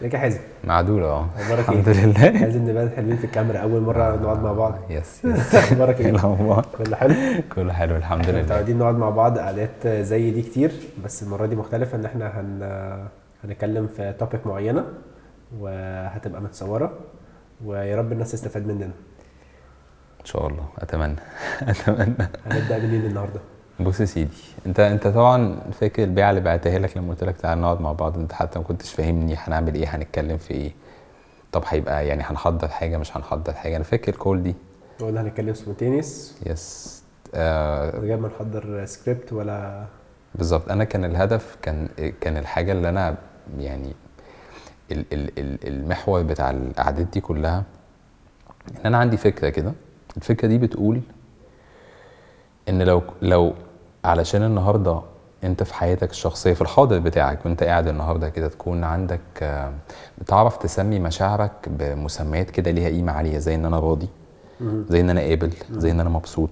ازيك 0.00 0.14
يا 0.14 0.18
حازم. 0.18 0.40
معدولة 0.64 1.06
آه 1.06 1.26
أخبارك 1.38 1.68
الحمد 1.68 1.88
إيه؟ 1.88 2.06
لله. 2.06 2.28
لازم 2.30 2.70
نبان 2.70 2.90
حلوين 2.96 3.16
في 3.16 3.24
الكاميرا. 3.24 3.58
أول 3.58 3.80
مرة 3.80 4.16
نقعد 4.16 4.42
مع 4.42 4.52
بعض. 4.52 4.74
yes 4.90 5.24
yes. 5.24 5.54
أخبارك 5.64 6.00
إيه؟ 6.00 6.10
الأخبار؟ 6.10 6.66
كله 6.78 6.96
حلو؟ 6.96 7.14
كله 7.54 7.72
حلو 7.72 7.96
الحمد 7.96 8.28
لله. 8.30 8.42
متعودين 8.42 8.78
نقعد 8.78 8.94
مع 8.94 9.10
بعض 9.10 9.38
قعدات 9.38 9.86
زي 9.86 10.30
دي 10.30 10.42
كتير 10.42 10.72
بس 11.04 11.22
المرة 11.22 11.46
دي 11.46 11.56
مختلفة 11.56 11.96
إن 11.98 12.04
إحنا 12.04 12.40
هن 12.40 13.08
هنتكلم 13.44 13.86
في 13.86 14.14
topic 14.18 14.46
معينة 14.46 14.84
وهتبقى 15.60 16.40
متصورة 16.42 16.92
ويا 17.64 17.96
رب 17.96 18.12
الناس 18.12 18.32
تستفاد 18.32 18.66
مننا. 18.66 18.84
إن 20.20 20.24
شاء 20.24 20.46
الله. 20.46 20.64
أتمنى. 20.78 21.16
أتمنى. 21.70 22.28
هنبدأ 22.46 22.78
منين 22.78 23.04
النهارده؟ 23.04 23.40
بص 23.80 24.00
يا 24.00 24.04
سيدي 24.04 24.30
انت 24.66 24.80
انت 24.80 25.06
طبعا 25.06 25.60
فاكر 25.80 26.04
البيعة 26.04 26.30
اللي 26.30 26.40
بعتها 26.40 26.78
لك 26.78 26.96
لما 26.96 27.10
قلت 27.10 27.24
لك 27.24 27.36
تعالى 27.36 27.60
نقعد 27.60 27.80
مع 27.80 27.92
بعض 27.92 28.18
انت 28.18 28.32
حتى 28.32 28.58
ما 28.58 28.64
كنتش 28.64 28.92
فاهمني 28.92 29.34
هنعمل 29.38 29.74
إيه 29.74 29.86
هنتكلم 29.96 30.36
في 30.38 30.50
إيه. 30.54 30.72
طب 31.52 31.62
هيبقى 31.66 32.06
يعني 32.06 32.22
هنحضر 32.22 32.68
حاجة 32.68 32.96
مش 32.96 33.16
هنحضر 33.16 33.52
حاجة. 33.52 33.76
أنا 33.76 33.84
فاكر 33.84 34.12
ال 34.12 34.18
call 34.18 34.42
دي. 34.42 34.54
قلنا 35.00 35.20
هنتكلم 35.20 35.54
spontaneous 35.54 36.34
yes. 36.46 37.02
آه 37.34 37.96
من 37.98 38.04
غير 38.04 38.16
ما 38.16 38.28
نحضر 38.28 38.84
سكريبت 38.86 39.32
ولا 39.32 39.84
بالظبط. 40.34 40.70
أنا 40.70 40.84
كان 40.84 41.04
الهدف 41.04 41.56
كان 41.62 41.88
كان 42.20 42.36
الحاجة 42.36 42.72
اللي 42.72 42.88
أنا 42.88 43.16
يعني 43.58 43.92
ال 44.92 45.04
ال 45.12 45.38
ال 45.38 45.68
المحور 45.68 46.22
بتاع 46.22 46.50
القعدات 46.50 47.06
دي 47.06 47.20
كلها 47.20 47.64
إن 48.70 48.86
أنا 48.86 48.98
عندي 48.98 49.16
فكرة 49.16 49.48
كده. 49.48 49.72
الفكرة 50.16 50.48
دي 50.48 50.58
بتقول 50.58 51.00
إن 52.68 52.82
لو 52.82 53.02
لو 53.22 53.54
علشان 54.04 54.42
النهارده 54.42 55.00
انت 55.44 55.62
في 55.62 55.74
حياتك 55.74 56.10
الشخصية 56.10 56.52
في 56.54 56.60
الحاضر 56.60 56.98
بتاعك 56.98 57.46
وانت 57.46 57.62
قاعد 57.62 57.88
النهارده 57.88 58.28
كده 58.28 58.48
تكون 58.48 58.84
عندك 58.84 59.20
آه، 59.42 59.72
بتعرف 60.18 60.56
تسمي 60.56 60.98
مشاعرك 60.98 61.52
بمسميات 61.66 62.50
كده 62.50 62.70
ليها 62.70 62.88
قيمة 62.88 63.12
عالية 63.12 63.38
زي 63.38 63.54
إن 63.54 63.64
أنا 63.64 63.78
راضي 63.78 64.08
زي 64.88 65.00
إن 65.00 65.10
أنا 65.10 65.20
قابل 65.20 65.52
زي 65.70 65.90
إن 65.90 66.00
أنا 66.00 66.10
مبسوط. 66.10 66.50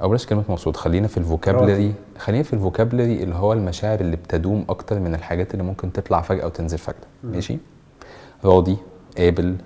أو 0.00 0.08
بلاش 0.08 0.26
كلمة 0.26 0.44
مبسوط 0.48 0.76
خلينا 0.76 1.08
في 1.08 1.16
ال 1.18 1.25
vocabulary 1.25 1.94
خلينا 2.18 2.42
في 2.42 2.52
ال 2.52 2.58
vocabulary 2.58 3.22
اللي 3.22 3.34
هو 3.34 3.52
المشاعر 3.52 4.00
اللي 4.00 4.16
بتدوم 4.16 4.64
أكتر 4.68 4.98
من 5.00 5.14
الحاجات 5.14 5.52
اللي 5.54 5.64
ممكن 5.64 5.92
تطلع 5.92 6.20
فجأة 6.20 6.46
وتنزل 6.46 6.78
فجأة. 6.78 6.96
ماشي؟ 7.24 7.58
راضي 8.44 8.76
قابل 9.18 9.56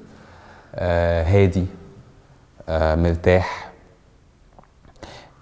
آه 0.75 1.23
هادي 1.23 1.67
آه 2.69 2.95
مرتاح 2.95 3.73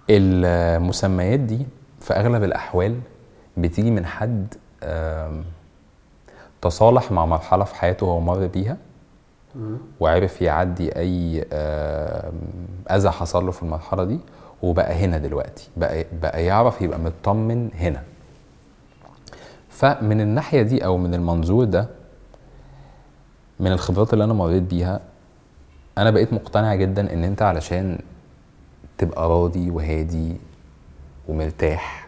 المسميات 0.09 1.39
دي 1.39 1.65
في 1.99 2.13
أغلب 2.13 2.43
الأحوال 2.43 2.99
بتيجي 3.57 3.91
من 3.91 4.05
حد 4.05 4.53
تصالح 6.61 7.11
مع 7.11 7.25
مرحلة 7.25 7.63
في 7.63 7.75
حياته 7.75 8.03
هو 8.05 8.19
مر 8.19 8.47
بيها 8.47 8.77
وعرف 9.99 10.41
يعدي 10.41 10.95
أي 10.95 11.41
أذى 12.89 13.09
حصل 13.09 13.45
له 13.45 13.51
في 13.51 13.63
المرحلة 13.63 14.03
دي 14.03 14.19
وبقى 14.63 14.93
هنا 14.93 15.17
دلوقتي 15.17 15.69
بقى 15.77 16.05
بقى 16.21 16.45
يعرف 16.45 16.81
يبقى 16.81 16.99
مطمن 16.99 17.69
هنا. 17.75 18.03
فمن 19.69 20.21
الناحية 20.21 20.61
دي 20.61 20.85
أو 20.85 20.97
من 20.97 21.13
المنظور 21.13 21.63
ده 21.65 21.87
من 23.59 23.71
الخبرات 23.71 24.13
اللي 24.13 24.23
أنا 24.23 24.33
مريت 24.33 24.63
بيها 24.63 24.99
أنا 25.97 26.11
بقيت 26.11 26.33
مقتنع 26.33 26.75
جدا 26.75 27.13
إن 27.13 27.23
أنت 27.23 27.41
علشان 27.41 27.99
تبقى 28.97 29.29
راضي 29.29 29.69
وهادي 29.71 30.35
ومرتاح 31.27 32.07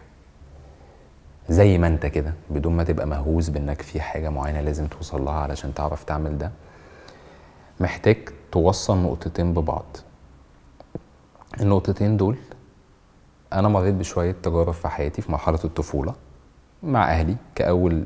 زي 1.48 1.78
ما 1.78 1.86
انت 1.86 2.06
كده 2.06 2.34
بدون 2.50 2.76
ما 2.76 2.84
تبقى 2.84 3.06
مهووس 3.06 3.48
بإنك 3.48 3.82
في 3.82 4.00
حاجة 4.00 4.28
معينة 4.28 4.60
لازم 4.60 4.86
توصل 4.86 5.24
لها 5.24 5.34
علشان 5.34 5.74
تعرف 5.74 6.04
تعمل 6.04 6.38
ده. 6.38 6.50
محتاج 7.80 8.16
توصل 8.52 8.98
نقطتين 8.98 9.54
ببعض. 9.54 9.96
النقطتين 11.60 12.16
دول 12.16 12.36
أنا 13.52 13.68
مريت 13.68 13.94
بشوية 13.94 14.34
تجارب 14.42 14.70
في 14.74 14.88
حياتي 14.88 15.22
في 15.22 15.32
مرحلة 15.32 15.58
الطفولة 15.64 16.14
مع 16.82 17.10
أهلي 17.10 17.36
كأول 17.54 18.04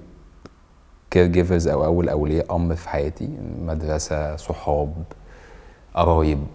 كير 1.10 1.26
جيفرز 1.26 1.68
أو 1.68 1.84
أول 1.84 2.08
أولياء 2.08 2.56
أمر 2.56 2.74
في 2.76 2.88
حياتي 2.88 3.30
مدرسة 3.58 4.36
صحاب 4.36 4.94
قرايب. 5.94 6.46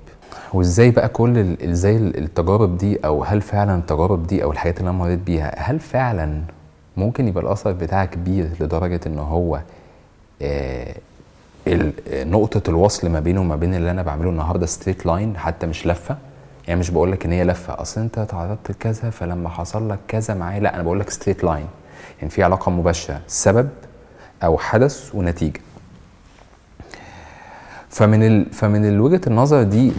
وإزاي 0.53 0.91
بقى 0.91 1.09
كل 1.09 1.55
إزاي 1.63 1.95
ال- 1.97 2.17
التجارب 2.17 2.77
دي 2.77 2.97
أو 3.05 3.23
هل 3.23 3.41
فعلا 3.41 3.75
التجارب 3.75 4.27
دي 4.27 4.43
أو 4.43 4.51
الحاجات 4.51 4.77
اللي 4.79 4.89
أنا 4.89 4.97
مريت 4.97 5.19
بيها 5.19 5.53
هل 5.71 5.79
فعلا 5.79 6.41
ممكن 6.97 7.27
يبقى 7.27 7.43
الأثر 7.43 7.71
بتاعها 7.71 8.05
كبير 8.05 8.49
لدرجة 8.59 8.99
إن 9.07 9.19
هو 9.19 9.59
آه، 10.41 10.95
نقطة 12.09 12.69
الوصل 12.69 13.09
ما 13.09 13.19
بينه 13.19 13.41
وما 13.41 13.55
بين 13.55 13.75
اللي 13.75 13.91
أنا 13.91 14.01
بعمله 14.03 14.29
النهارده 14.29 14.65
straight 14.65 15.05
line 15.05 15.37
حتى 15.37 15.67
مش 15.67 15.87
لفة؟ 15.87 16.17
يعني 16.67 16.79
مش 16.79 16.89
بقول 16.89 17.11
لك 17.11 17.25
إن 17.25 17.31
هي 17.31 17.43
لفة 17.43 17.81
أصل 17.81 18.01
أنت 18.01 18.19
تعرضت 18.19 18.71
لكذا 18.71 19.09
فلما 19.09 19.49
حصل 19.49 19.89
لك 19.89 19.99
كذا 20.07 20.33
معايا 20.33 20.59
لأ 20.59 20.75
أنا 20.75 20.83
بقول 20.83 20.99
لك 20.99 21.09
straight 21.09 21.43
line 21.43 21.65
يعني 22.19 22.29
في 22.29 22.43
علاقة 22.43 22.69
مباشرة 22.71 23.21
سبب 23.27 23.69
أو 24.43 24.57
حدث 24.57 25.15
ونتيجة. 25.15 25.59
فمن 27.89 28.23
ال... 28.23 28.45
فمن 28.53 28.99
وجهة 28.99 29.21
النظر 29.27 29.63
دي 29.63 29.91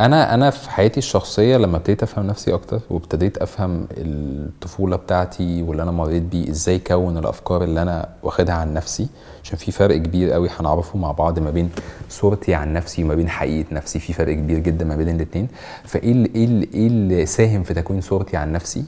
أنا 0.00 0.34
أنا 0.34 0.50
في 0.50 0.70
حياتي 0.70 0.98
الشخصية 0.98 1.56
لما 1.56 1.76
ابتديت 1.76 2.02
أفهم 2.02 2.26
نفسي 2.26 2.54
أكتر 2.54 2.80
وابتديت 2.90 3.38
أفهم 3.38 3.86
الطفولة 3.96 4.96
بتاعتي 4.96 5.62
واللي 5.62 5.82
أنا 5.82 5.90
مريت 5.90 6.22
بيه 6.22 6.50
إزاي 6.50 6.78
كون 6.78 7.18
الأفكار 7.18 7.64
اللي 7.64 7.82
أنا 7.82 8.08
واخدها 8.22 8.54
عن 8.54 8.74
نفسي 8.74 9.08
عشان 9.44 9.58
في 9.58 9.72
فرق 9.72 9.96
كبير 9.96 10.30
قوي 10.32 10.48
هنعرفه 10.60 10.98
مع 10.98 11.12
بعض 11.12 11.38
ما 11.38 11.50
بين 11.50 11.70
صورتي 12.08 12.54
عن 12.54 12.72
نفسي 12.72 13.04
وما 13.04 13.14
بين 13.14 13.28
حقيقة 13.28 13.66
نفسي 13.74 13.98
في 13.98 14.12
فرق 14.12 14.34
كبير 14.34 14.58
جدا 14.58 14.84
ما 14.84 14.96
بين 14.96 15.08
الاثنين 15.08 15.48
فإيه 15.84 16.12
اللي 16.12 16.30
إيه 16.34 16.46
اللي, 16.46 17.14
إيه 17.14 17.24
ساهم 17.24 17.62
في 17.62 17.74
تكوين 17.74 18.00
صورتي 18.00 18.36
عن 18.36 18.52
نفسي؟ 18.52 18.84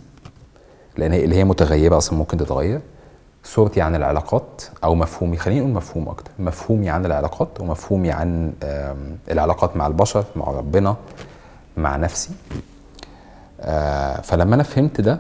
لأن 0.99 1.15
اللي 1.15 1.37
هي 1.37 1.45
متغيرة 1.45 1.97
أصلا 1.97 2.19
ممكن 2.19 2.37
تتغير. 2.39 2.81
صورتي 3.47 3.81
عن 3.81 3.95
العلاقات 3.95 4.63
أو 4.85 4.95
مفهومي 4.95 5.37
خلينا 5.37 5.61
نقول 5.61 5.73
مفهوم 5.75 6.09
أكتر. 6.09 6.31
مفهومي 6.39 6.91
عن 6.91 7.07
العلاقات 7.07 7.49
ومفهومي 7.61 8.11
عن 8.11 8.53
العلاقات 9.31 9.77
مع 9.77 9.87
البشر 9.87 10.25
مع 10.37 10.45
ربنا 10.45 10.97
مع 11.77 11.97
نفسي. 11.97 12.31
آه، 13.61 14.21
فلما 14.21 14.55
أنا 14.55 14.63
فهمت 14.63 15.01
ده 15.01 15.19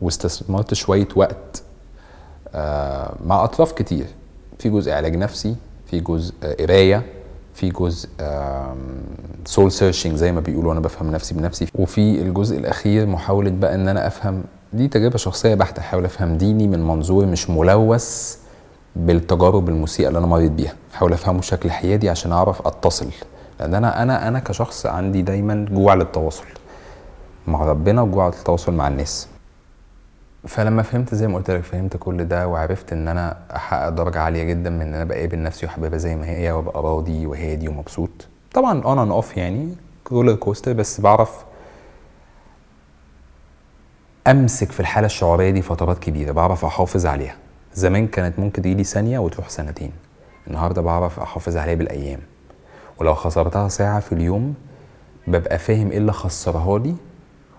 واستثمرت 0.00 0.74
شوية 0.74 1.08
وقت 1.16 1.62
آه، 2.54 3.14
مع 3.26 3.44
أطراف 3.44 3.72
كتير. 3.72 4.06
في 4.58 4.68
جزء 4.68 4.92
علاج 4.92 5.16
نفسي 5.16 5.56
في 5.86 6.00
جزء 6.00 6.34
آه، 6.42 6.54
قراية 6.54 7.02
في 7.54 7.68
جزء 7.68 8.08
سول 9.44 9.72
سيرشنج 9.72 10.16
زي 10.16 10.32
ما 10.32 10.40
بيقولوا 10.40 10.72
أنا 10.72 10.80
بفهم 10.80 11.10
نفسي 11.10 11.34
بنفسي. 11.34 11.68
وفي 11.74 12.22
الجزء 12.22 12.58
الأخير 12.58 13.06
محاولة 13.06 13.50
بقى 13.50 13.74
إن 13.74 13.88
أنا 13.88 14.06
أفهم 14.06 14.44
دي 14.72 14.88
تجربة 14.88 15.16
شخصية 15.18 15.54
بحتة 15.54 15.80
أحاول 15.80 16.04
أفهم 16.04 16.36
ديني 16.36 16.68
من 16.68 16.82
منظور 16.86 17.26
مش 17.26 17.50
ملوث 17.50 18.38
بالتجارب 18.96 19.68
المسيئة 19.68 20.08
اللي 20.08 20.18
أنا 20.18 20.26
مريت 20.26 20.52
بيها. 20.52 20.74
أحاول 20.94 21.12
أفهمه 21.12 21.38
بشكل 21.38 21.70
حيادي 21.70 22.10
عشان 22.10 22.32
أعرف 22.32 22.66
أتصل. 22.66 23.08
لأن 23.60 23.74
أنا 23.74 24.02
أنا 24.02 24.28
أنا 24.28 24.38
كشخص 24.38 24.86
عندي 24.86 25.22
دايما 25.22 25.66
جوع 25.70 25.94
للتواصل. 25.94 26.44
مع 27.46 27.64
ربنا 27.64 28.02
وجوع 28.02 28.26
للتواصل 28.26 28.72
مع 28.72 28.88
الناس. 28.88 29.28
فلما 30.46 30.82
فهمت 30.82 31.14
زي 31.14 31.26
ما 31.28 31.36
قلت 31.36 31.50
لك 31.50 31.62
فهمت 31.62 31.96
كل 31.96 32.24
ده 32.24 32.48
وعرفت 32.48 32.92
إن 32.92 33.08
أنا 33.08 33.36
أحقق 33.56 33.88
درجة 33.88 34.20
عالية 34.20 34.42
جدا 34.44 34.70
من 34.70 34.80
إن 34.82 34.94
أنا 34.94 35.04
بقابل 35.04 35.42
نفسي 35.42 35.66
وحبيبها 35.66 35.98
زي 35.98 36.16
ما 36.16 36.26
هي 36.28 36.52
وأبقى 36.52 36.82
راضي 36.82 37.26
وهادي 37.26 37.68
ومبسوط. 37.68 38.10
طبعا 38.54 38.82
on 38.82 38.98
and 38.98 39.10
off 39.10 39.36
يعني 39.36 39.68
roller 40.12 40.34
coaster 40.34 40.72
بس 40.72 41.00
بعرف 41.00 41.44
أمسك 44.30 44.72
في 44.72 44.80
الحالة 44.80 45.06
الشعورية 45.06 45.50
دي 45.50 45.62
فترات 45.62 45.98
كبيرة 45.98 46.32
بعرف 46.32 46.64
أحافظ 46.64 47.06
عليها. 47.06 47.36
زمان 47.74 48.06
كانت 48.06 48.38
ممكن 48.38 48.62
تجيلي 48.62 48.84
ثانية 48.84 49.18
وتروح 49.18 49.48
سنتين. 49.48 49.92
النهارده 50.46 50.82
بعرف 50.82 51.20
أحافظ 51.20 51.56
عليها 51.56 51.74
بالأيام. 51.74 52.20
ولو 52.98 53.14
خسرتها 53.14 53.68
ساعة 53.68 54.00
في 54.00 54.12
اليوم 54.12 54.54
ببقى 55.26 55.58
فاهم 55.58 55.90
إيه 55.90 55.98
اللي 55.98 56.12
خسرها 56.12 56.78
لي 56.78 56.94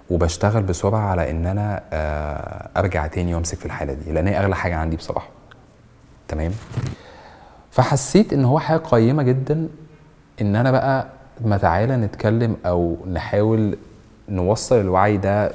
وبشتغل 0.10 0.64
بسرعة 0.64 1.00
على 1.00 1.32
إن 1.32 1.46
أنا 1.46 1.84
آه، 1.94 2.70
أرجع 2.80 3.08
تاني 3.08 3.36
وأمسك 3.36 3.58
في 3.58 3.66
الحالة 3.66 3.94
دي 3.94 4.12
لأن 4.12 4.28
هي 4.28 4.40
أغلى 4.40 4.56
حاجة 4.56 4.76
عندي 4.76 4.96
بصراحة. 4.96 5.30
تمام؟ 6.28 6.52
فحسيت 7.72 8.34
إن 8.34 8.46
هو 8.46 8.60
حاجة 8.60 8.78
قيمة 8.78 9.24
جدا 9.24 9.68
إن 10.42 10.56
أنا 10.56 10.72
بقى 10.72 11.08
ما 11.46 11.58
تعالى 11.58 11.98
نتكلم 11.98 12.58
أو 12.66 12.98
نحاول 13.12 13.78
نوصل 14.30 14.76
الوعي 14.76 15.18
ده 15.18 15.52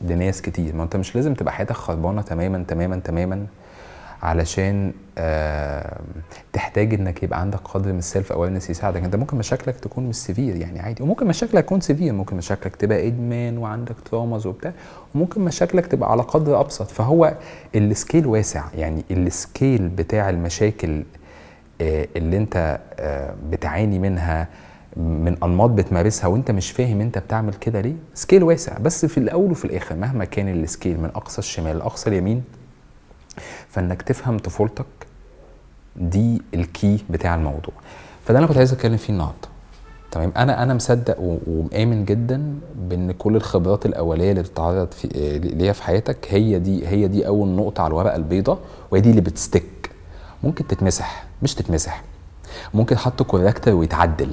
لناس 0.00 0.42
كتير. 0.42 0.76
ما 0.76 0.82
انت 0.82 0.96
مش 0.96 1.16
لازم 1.16 1.34
تبقى 1.34 1.52
حياتك 1.52 1.72
خربانة 1.76 2.22
تماما 2.22 2.64
تماما 2.68 3.00
تماما 3.04 3.46
علشان 4.22 4.92
آه 5.18 6.00
تحتاج 6.52 6.94
انك 6.94 7.22
يبقى 7.22 7.40
عندك 7.40 7.58
قدر 7.64 7.92
من 7.92 7.98
ال 7.98 8.05
self 8.05 8.32
awareness 8.32 8.70
يساعدك. 8.70 9.04
انت 9.04 9.16
ممكن 9.16 9.36
مشاكلك 9.36 9.80
تكون 9.80 10.04
مش 10.08 10.16
severe 10.16 10.56
يعني 10.56 10.80
عادي 10.80 11.02
وممكن 11.02 11.26
مشاكلك 11.26 11.64
تكون 11.64 11.80
severe 11.80 12.12
ممكن 12.12 12.36
مشاكلك 12.36 12.76
تبقى 12.76 13.06
ادمان 13.06 13.58
وعندك 13.58 13.94
traumas 14.10 14.46
وبتاع 14.46 14.72
وممكن 15.14 15.40
مشاكلك 15.40 15.86
تبقى 15.86 16.10
على 16.10 16.22
قدر 16.22 16.60
أبسط. 16.60 16.86
فهو 16.90 17.34
ال 17.74 17.83
scale 17.83 18.26
واسع. 18.26 18.64
يعني 18.74 19.04
ال 19.10 19.23
scale 19.23 19.88
بتاع 19.88 20.30
المشاكل 20.30 21.02
آه 21.80 22.08
اللي 22.16 22.36
انت 22.36 22.78
آه 22.98 23.34
بتعاني 23.50 23.98
منها 23.98 24.48
من 24.98 25.36
أنماط 25.44 25.70
بتمارسها 25.70 26.26
وأنت 26.28 26.50
مش 26.50 26.70
فاهم 26.70 27.00
أنت 27.00 27.18
بتعمل 27.18 27.54
كده 27.54 27.80
ليه. 27.80 27.94
scale 28.14 28.42
واسع 28.42 28.78
بس 28.78 29.06
في 29.06 29.18
الأول 29.18 29.50
وفي 29.50 29.64
الآخر 29.64 29.96
مهما 29.96 30.24
كان 30.24 30.48
ال 30.48 30.57
scale 30.57 31.00
من 31.00 31.10
أقصى 31.14 31.38
الشمال 31.38 31.78
لأقصى 31.78 32.10
اليمين 32.10 32.44
فإنك 33.68 34.02
تفهم 34.02 34.38
طفولتك 34.38 34.86
دي 35.96 36.42
ال 36.54 36.67
key 36.67 37.04
بتاع 37.10 37.34
الموضوع. 37.34 37.74
فده 38.24 38.38
أنا 38.38 38.46
كنت 38.46 38.56
عايز 38.56 38.72
أتكلم 38.72 38.96
فيه 38.96 39.12
النهارده. 39.12 39.48
تمام؟ 40.10 40.32
أنا 40.36 40.62
أنا 40.62 40.74
مصدق 40.74 41.16
ومآمن 41.46 42.04
جدا 42.04 42.54
بإن 42.76 43.12
كل 43.12 43.36
الخبرات 43.36 43.86
الأولية 43.86 44.30
اللي 44.30 44.42
بتتعرض 44.42 44.92
في 44.92 45.08
ليها 45.38 45.72
في 45.72 45.82
حياتك 45.82 46.26
هي 46.30 46.58
دي 46.58 46.86
هي 46.88 47.08
دي 47.08 47.26
أول 47.26 47.48
نقطة 47.48 47.80
على 47.82 47.90
الورقة 47.90 48.16
البيضاء 48.16 48.58
وهي 48.90 49.00
دي 49.00 49.10
اللي 49.10 49.20
بت 49.20 49.40
stick 49.40 49.90
ممكن 50.44 50.66
تتمسح 50.66 51.24
مش 51.42 51.54
تتمسح. 51.54 52.02
ممكن 52.74 52.96
تحط 52.96 53.22
corrector 53.22 53.74
ويتعدل. 53.74 54.30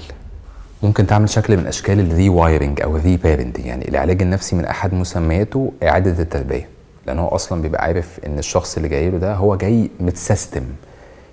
ممكن 0.83 1.07
تعمل 1.07 1.30
شكل 1.30 1.57
من 1.57 1.68
أشكال 1.68 2.00
ال 2.00 2.30
rewiring 2.30 2.81
أو 2.81 2.98
ال 2.98 3.18
reparenting 3.18 3.66
يعني 3.66 3.89
العلاج 3.89 4.22
النفسي 4.22 4.56
من 4.56 4.66
أحد 4.66 4.94
مسمياته 4.94 5.74
إعادة 5.83 6.22
التربية. 6.24 6.69
لأن 7.07 7.19
هو 7.19 7.27
أصلا 7.27 7.62
بيبقى 7.62 7.83
عارف 7.83 8.19
إن 8.25 8.39
الشخص 8.39 8.75
اللي 8.77 8.89
جاي 8.89 9.10
له 9.10 9.18
ده 9.18 9.33
هو 9.33 9.56
جاي 9.56 9.89
مت 10.00 10.14
system. 10.14 10.63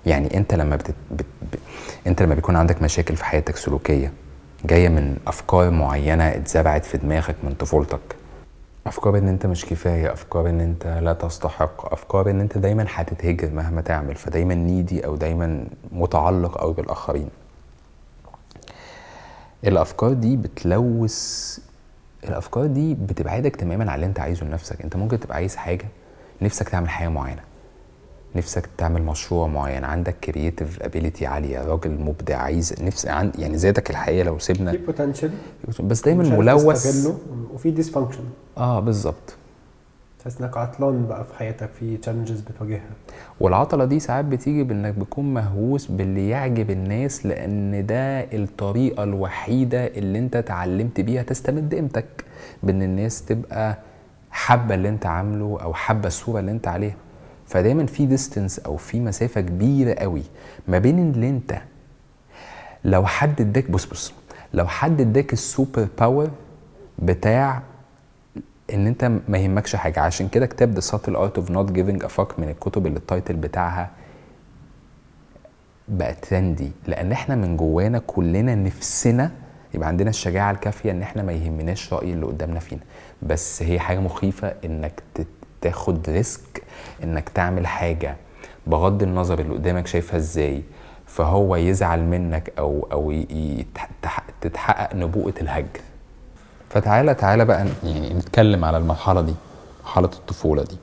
يعني 0.05 0.37
أنت 0.37 0.53
لما 0.53 0.75
بت... 0.75 0.91
بت... 1.11 1.25
ب... 1.41 1.55
أنت 2.07 2.21
لما 2.21 2.35
بيكون 2.35 2.55
عندك 2.55 2.81
مشاكل 2.81 3.15
في 3.15 3.25
حياتك 3.25 3.55
سلوكية 3.55 4.11
جاية 4.65 4.89
من 4.89 5.17
أفكار 5.27 5.69
معينة 5.69 6.27
اتزرعت 6.27 6.85
في 6.85 6.97
دماغك 6.97 7.35
من 7.43 7.53
طفولتك. 7.53 8.15
أفكار 8.87 9.17
إن 9.17 9.27
أنت 9.27 9.45
مش 9.45 9.65
كفاية 9.65 10.13
أفكار 10.13 10.49
إن 10.49 10.59
أنت 10.61 10.99
لا 11.01 11.13
تستحق 11.13 11.93
أفكار 11.93 12.29
إن 12.29 12.39
أنت 12.41 12.57
دايما 12.57 12.85
هتتهجر 12.89 13.49
مهما 13.51 13.81
تعمل. 13.81 14.15
فدايما 14.15 14.55
needy 14.55 15.05
أو 15.05 15.15
دايما 15.15 15.65
متعلق 15.91 16.57
قوي 16.57 16.73
بالآخرين. 16.73 17.29
الأفكار 19.65 20.13
دي 20.13 20.37
بتلوث 20.37 21.59
الأفكار 22.23 22.65
دي 22.65 22.93
بتبعدك 22.93 23.55
تماما 23.55 23.91
عن 23.91 23.95
اللي 23.95 24.05
أنت 24.05 24.19
عايزه 24.19 24.45
لنفسك. 24.45 24.81
أنت 24.81 24.95
ممكن 24.95 25.19
تبقى 25.19 25.35
عايز 25.35 25.55
حاجة 25.55 25.85
نفسك 26.41 26.69
تعمل 26.69 26.89
حاجة 26.89 27.07
معينة. 27.07 27.41
نفسك 28.35 28.69
تعمل 28.77 29.01
مشروع 29.03 29.47
معين. 29.47 29.83
عندك 29.83 30.15
creative 30.23 30.83
ability 30.83 31.25
عالية 31.25 31.61
راجل 31.65 31.91
مبدع 31.91 32.37
عايز 32.37 32.73
تنفس 32.81 33.07
عن 33.07 33.31
يعني 33.39 33.55
ذاتك 33.57 33.89
الحقيقية 33.89 34.23
لو 34.23 34.39
سيبنا. 34.39 34.71
في 34.71 34.77
potential 34.77 35.31
بس 35.83 36.01
دايما 36.01 36.23
ملوث. 36.37 37.07
وفي 37.53 37.71
dysfunction 37.71 38.23
آه 38.57 38.79
بالظبط. 38.79 39.35
تحس 40.23 40.41
إنك 40.41 40.57
عطلان 40.57 41.05
بقى 41.07 41.23
في 41.25 41.33
حياتك 41.37 41.69
في 41.79 41.97
challenges 41.97 42.41
بتواجهها. 42.41 42.89
والعطلة 43.39 43.85
دي 43.85 43.99
ساعات 43.99 44.25
بتيجي 44.25 44.63
بإنك 44.63 44.93
بتكون 44.93 45.33
مهووس 45.33 45.85
باللي 45.87 46.29
يعجب 46.29 46.71
الناس 46.71 47.25
لأن 47.25 47.85
ده 47.85 48.19
الطريقة 48.19 49.03
الوحيدة 49.03 49.87
اللي 49.87 50.19
أنت 50.19 50.35
اتعلمت 50.35 51.01
بيها 51.01 51.23
تستمد 51.23 51.75
قيمتك 51.75 52.25
بإن 52.63 52.81
الناس 52.81 53.25
تبقى 53.25 53.77
حابة 54.31 54.75
اللي 54.75 54.89
أنت 54.89 55.05
عامله 55.05 55.57
أو 55.61 55.73
حابة 55.73 56.07
الصورة 56.07 56.39
اللي 56.39 56.51
أنت 56.51 56.67
عليها. 56.67 56.95
فدايما 57.47 57.85
في 57.85 58.05
distance 58.05 58.59
أو 58.59 58.77
في 58.77 58.99
مسافة 58.99 59.41
كبيرة 59.41 59.93
قوي 59.93 60.23
ما 60.67 60.79
بين 60.79 60.99
اللي 61.11 61.29
أنت 61.29 61.55
لو 62.85 63.05
حد 63.05 63.41
اداك 63.41 63.71
بص 63.71 63.85
بص 63.85 64.13
لو 64.53 64.67
حد 64.67 65.01
اداك 65.01 65.33
ال 65.33 65.42
super 65.42 65.87
power 65.99 66.29
بتاع 66.99 67.61
إن 68.73 68.87
أنت 68.87 69.11
ما 69.27 69.37
يهمكش 69.37 69.75
حاجة. 69.75 69.99
عشان 69.99 70.27
كده 70.27 70.45
كتاب 70.45 70.71
The 70.73 70.79
Subtle 70.79 71.15
Art 71.15 71.37
of 71.37 71.51
Not 71.51 71.71
Giving 71.71 72.03
a 72.03 72.27
من 72.37 72.49
الكتب 72.49 72.87
اللي 72.87 72.97
ال 72.97 73.03
title 73.03 73.35
بتاعها 73.35 73.89
بقى 75.87 76.13
trendy 76.13 76.71
لأن 76.87 77.11
إحنا 77.11 77.35
من 77.35 77.57
جوانا 77.57 77.99
كلنا 78.07 78.55
نفسنا 78.55 79.31
يبقى 79.73 79.87
عندنا 79.87 80.09
الشجاعة 80.09 80.51
الكافية 80.51 80.91
إن 80.91 81.01
إحنا 81.01 81.23
ما 81.23 81.31
يهمناش 81.31 81.93
رأي 81.93 82.13
اللي 82.13 82.25
قدامنا 82.25 82.59
فينا. 82.59 82.81
بس 83.21 83.63
هي 83.63 83.79
حاجة 83.79 83.99
مخيفة 83.99 84.53
إنك 84.65 85.03
تاخد 85.61 86.09
risk 86.09 86.63
إنك 87.03 87.29
تعمل 87.29 87.67
حاجة 87.67 88.15
بغض 88.67 89.03
النظر 89.03 89.39
اللي 89.39 89.53
قدامك 89.53 89.87
شايفها 89.87 90.17
إزاي. 90.17 90.63
فهو 91.05 91.55
يزعل 91.55 92.03
منك 92.03 92.53
أو 92.59 92.87
أو 92.91 93.23
تتحقق 94.41 94.95
نبوءة 94.95 95.33
الهجر. 95.41 95.79
فتعالى 96.73 97.13
تعالى 97.13 97.45
بقى 97.45 97.67
يعني 97.83 98.13
نتكلم 98.13 98.65
على 98.65 98.77
المرحلة 98.77 99.21
دي 99.21 99.33
مرحلة 99.83 100.09
الطفولة 100.13 100.63
دي. 100.63 100.77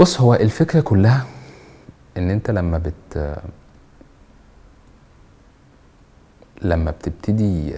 بص 0.00 0.20
هو 0.20 0.34
الفكرة 0.34 0.80
كلها 0.80 1.26
إن 2.16 2.30
أنت 2.30 2.50
لما 2.50 2.78
بت 2.78 3.36
لما 6.62 6.90
بتبتدي 6.90 7.74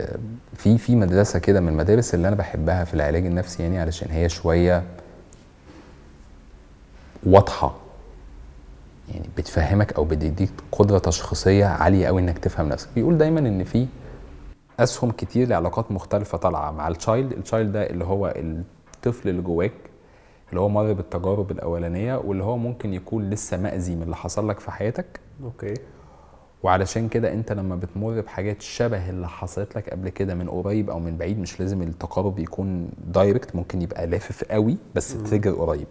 في 0.56 0.78
في 0.78 0.96
مدرسة 0.96 1.38
كده 1.38 1.60
من 1.60 1.68
المدارس 1.68 2.14
اللي 2.14 2.28
أنا 2.28 2.36
بحبها 2.36 2.84
في 2.84 2.94
العلاج 2.94 3.26
النفسي 3.26 3.62
يعني 3.62 3.78
علشان 3.78 4.10
هي 4.10 4.28
شوية 4.28 4.82
واضحة. 7.26 7.74
يعني 9.14 9.28
بتفهمك 9.36 9.92
أو 9.92 10.04
بتديك 10.04 10.50
قدرة 10.72 10.98
تشخيصية 10.98 11.66
عالية 11.66 12.06
قوي 12.06 12.20
إنك 12.22 12.38
تفهم 12.38 12.68
نفسك. 12.68 12.88
بيقول 12.94 13.18
دايما 13.18 13.40
إن 13.40 13.64
في 13.64 13.86
أسهم 14.80 15.10
كتير 15.10 15.48
لعلاقات 15.48 15.92
مختلفة 15.92 16.38
طالعة 16.38 16.70
مع 16.70 16.88
ال 16.88 16.95
child 16.95 17.32
ال 17.32 17.39
child 17.39 17.72
ده 17.72 17.90
اللي 17.90 18.04
هو 18.04 18.34
الطفل 18.36 19.28
اللي 19.28 19.42
جواك 19.42 19.72
اللي 20.50 20.60
هو 20.60 20.68
مر 20.68 20.92
بالتجارب 20.92 21.50
الأولانية 21.50 22.16
واللي 22.16 22.44
هو 22.44 22.56
ممكن 22.56 22.94
يكون 22.94 23.30
لسه 23.30 23.56
مأذي 23.56 23.94
من 23.96 24.02
اللي 24.02 24.16
حصل 24.16 24.48
لك 24.48 24.60
في 24.60 24.70
حياتك. 24.70 25.20
okay. 25.44 25.74
وعلشان 26.62 27.08
كده 27.08 27.32
أنت 27.32 27.52
لما 27.52 27.76
بتمر 27.76 28.20
بحاجات 28.20 28.62
شبه 28.62 29.10
اللي 29.10 29.28
حصلت 29.28 29.76
لك 29.76 29.90
قبل 29.90 30.08
كده 30.08 30.34
من 30.34 30.48
قريب 30.48 30.90
أو 30.90 30.98
من 30.98 31.16
بعيد 31.16 31.38
مش 31.38 31.60
لازم 31.60 31.82
التقارب 31.82 32.38
يكون 32.38 32.90
direct 33.06 33.56
ممكن 33.56 33.82
يبقى 33.82 34.06
لافف 34.06 34.44
قوي 34.44 34.76
بس 34.94 35.22
trigger 35.22 35.52
قريب. 35.52 35.86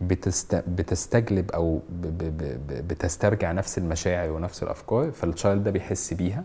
بتست... 0.00 0.54
بتستجلب 0.54 1.50
أو 1.50 1.80
ب... 1.90 2.06
ب... 2.06 2.38
ب... 2.38 2.88
بتسترجع 2.88 3.52
نفس 3.52 3.78
المشاعر 3.78 4.30
ونفس 4.30 4.62
الأفكار 4.62 5.10
فال 5.10 5.25
child 5.25 5.64
ده 5.64 5.70
بيحس 5.70 6.14
بيها. 6.14 6.44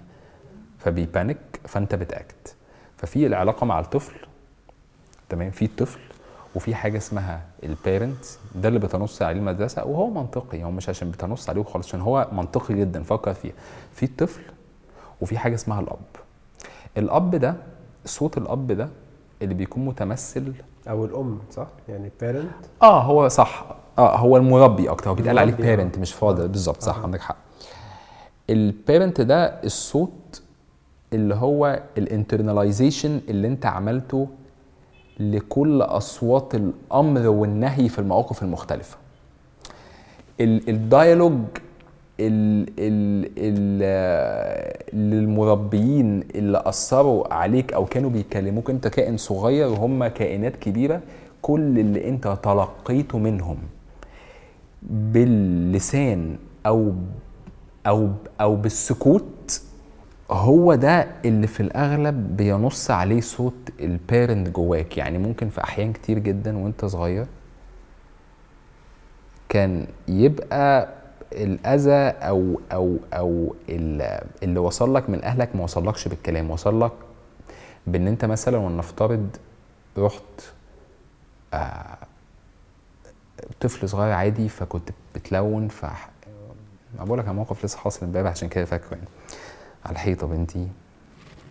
فبي 0.88 1.06
panic 1.06 1.38
فأنت 1.66 1.96
بت 1.96 2.20
act 2.20 2.56
ففي 2.98 3.28
العلاقة 3.28 3.66
مع 3.66 3.80
الطفل 3.80 4.14
تمام 5.30 5.52
في 5.52 5.66
الطفل 5.66 6.00
وفي 6.56 6.76
حاجة 6.76 6.98
اسمها 6.98 7.42
ال 7.64 7.73
parent 7.73 8.26
ده 8.56 8.68
اللي 8.70 8.80
بتنص 8.80 9.22
عليه 9.22 9.40
المدرسة 9.40 9.86
وهو 9.86 10.10
منطقي 10.10 10.64
هو 10.64 10.72
مش 10.72 10.90
عشان 10.90 11.12
بتنص 11.12 11.50
عليه 11.50 11.62
وخلاص 11.62 11.86
عشان 11.88 12.02
هو 12.02 12.28
منطقي 12.32 12.74
جدا 12.74 13.04
فكر 13.04 13.34
فيها. 13.34 13.54
في 13.94 14.04
الطفل 14.04 14.42
وفي 15.22 15.38
حاجة 15.38 15.56
اسمها 15.56 15.80
الأب. 15.80 16.00
الأب 16.98 17.36
ده 17.36 17.56
صوت 18.06 18.38
الأب 18.38 18.72
ده 18.72 18.90
اللي 19.42 19.54
بيكون 19.54 19.86
متمثل. 19.86 20.54
أو 20.90 21.06
الأم 21.06 21.40
صح؟ 21.52 21.68
يعني 21.90 22.12
parent 22.22 22.66
آه 22.82 23.02
هو 23.02 23.28
صح. 23.28 23.66
آه 23.98 24.18
هو 24.18 24.38
المربي 24.38 24.90
أكتر 24.90 25.10
هو 25.10 25.16
بيتقال 25.16 25.40
عليه 25.40 25.52
المربي، 25.54 25.72
آه. 25.72 25.76
parent 25.76 25.98
مش 25.98 26.14
father 26.14 26.48
بالظبط 26.48 26.82
صح 26.82 26.98
آه. 26.98 27.04
عندك 27.04 27.22
حق. 27.22 27.38
ال 28.50 28.60
parent 28.60 29.22
ده 29.22 29.46
الصوت 29.46 30.12
اللي 31.14 31.36
هو 31.36 31.80
ال 31.98 32.05
internalization 32.05 33.22
اللي 33.30 33.48
انت 33.48 33.66
عملته 33.66 34.28
لكل 35.20 35.82
أصوات 35.82 36.56
الأمر 36.56 37.28
والنهي 37.28 37.90
في 37.90 38.00
المواقف 38.00 38.44
المختلفة. 38.44 38.98
ال- 40.42 40.70
ال 40.70 40.77
dialogue 40.77 41.34
ال 42.20 42.68
ال 42.80 43.30
ال 43.38 44.78
للمربيين 44.94 46.24
اللي 46.36 46.62
أثروا 46.66 47.34
عليك 47.34 47.74
أو 47.74 47.86
كانوا 47.86 48.10
بيكلموك 48.10 48.70
أنت 48.70 48.88
كائن 48.88 49.18
صغير 49.18 49.68
وهم 49.68 50.08
كائنات 50.08 50.56
كبيرة 50.56 51.02
كل 51.42 51.80
اللي 51.80 52.10
أنت 52.10 52.38
تلقيته 52.44 53.18
منهم 53.18 53.58
باللسان 54.84 56.36
أو 56.66 56.92
أو 57.88 58.10
أو 58.42 58.56
بالسكوت 58.56 59.24
هو 60.32 60.76
ده 60.76 61.08
اللي 61.26 61.48
في 61.48 61.60
الأغلب 61.60 62.38
بينص 62.38 62.92
عليه 62.92 63.22
صوت 63.22 63.70
البيرنت 63.80 64.50
جواك. 64.50 64.98
يعني 64.98 65.18
ممكن 65.18 65.50
في 65.50 65.64
أحيان 65.64 65.94
كتير 65.94 66.20
جدا 66.20 66.58
وأنت 66.58 66.86
صغير 66.86 67.26
كان 69.50 69.88
يبقى 70.08 70.90
الأذى 71.34 71.92
أو 72.28 72.60
أو 72.72 72.98
أو 73.14 73.56
ال- 73.70 74.24
اللي 74.44 74.60
وصل 74.60 74.96
لك 74.96 75.10
من 75.10 75.24
أهلك 75.24 75.56
ما 75.56 75.64
وصلكش 75.64 76.08
بالكلام. 76.08 76.52
وصل 76.52 76.82
لك 76.82 76.92
بإن 77.88 78.08
أنت 78.08 78.26
مثلا 78.26 78.58
ولنفترض 78.58 79.30
رحت 79.98 80.22
آه 81.54 81.98
طفل 83.60 83.90
صغير 83.90 84.12
عادي 84.14 84.50
فكنت 84.50 84.90
بتلون 85.16 85.68
ف 85.68 85.86
بقول 87.00 87.20
لك 87.20 87.26
على 87.28 87.36
موقف 87.36 87.66
لسه 87.66 87.78
حاصل 87.78 88.06
امبارح 88.06 88.32
عشان 88.32 88.50
كده 88.50 88.66
فاكره 88.66 88.92
يعني. 88.96 89.08
على 89.86 89.94
الحيطة 89.94 90.28
بنتي. 90.28 90.68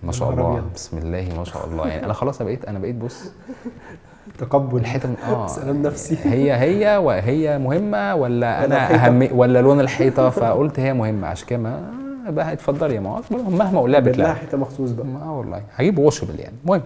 ما 0.02 0.12
شاء 0.12 0.30
الله. 0.30 0.64
بسم 0.74 0.98
الله 0.98 1.28
ما 1.38 1.44
شاء 1.44 1.66
الله. 1.66 1.88
يعني 1.88 2.04
أنا 2.04 2.12
خلاص 2.12 2.40
أنا 2.40 2.48
بقيت 2.48 2.64
أنا 2.64 2.78
بقيت 2.78 2.94
بص. 2.94 3.30
تقبل. 4.38 4.78
الحيطة 4.78 5.08
آه. 5.28 5.46
سلام 5.46 5.82
نفسي. 5.82 6.18
هي 6.24 6.52
هي 6.54 6.96
وهي 6.96 7.58
مهمة 7.58 8.14
ولا 8.14 8.64
أنا؟ 8.64 8.94
اهم 8.94 9.28
ولا 9.32 9.62
لون 9.62 9.80
الحيطة؟ 9.80 10.30
فقلت 10.30 10.80
هي 10.80 10.92
مهمة. 10.92 11.26
عشان 11.26 11.46
كده 11.48 11.58
ما 11.58 11.90
بقى 12.28 12.52
اتفضلي 12.52 12.94
يا 12.94 13.00
ماما. 13.00 13.22
مهما 13.30 13.78
أقول 13.78 13.92
لها 13.92 14.00
لها 14.00 14.10
بتلاقي 14.10 14.34
حتة 14.34 14.58
مخصوص 14.58 14.90
بقى. 14.90 15.06
آه 15.22 15.38
والله. 15.38 15.62
هجيب 15.76 15.98
واشبل 15.98 16.40
يعني. 16.40 16.56
المهم. 16.64 16.82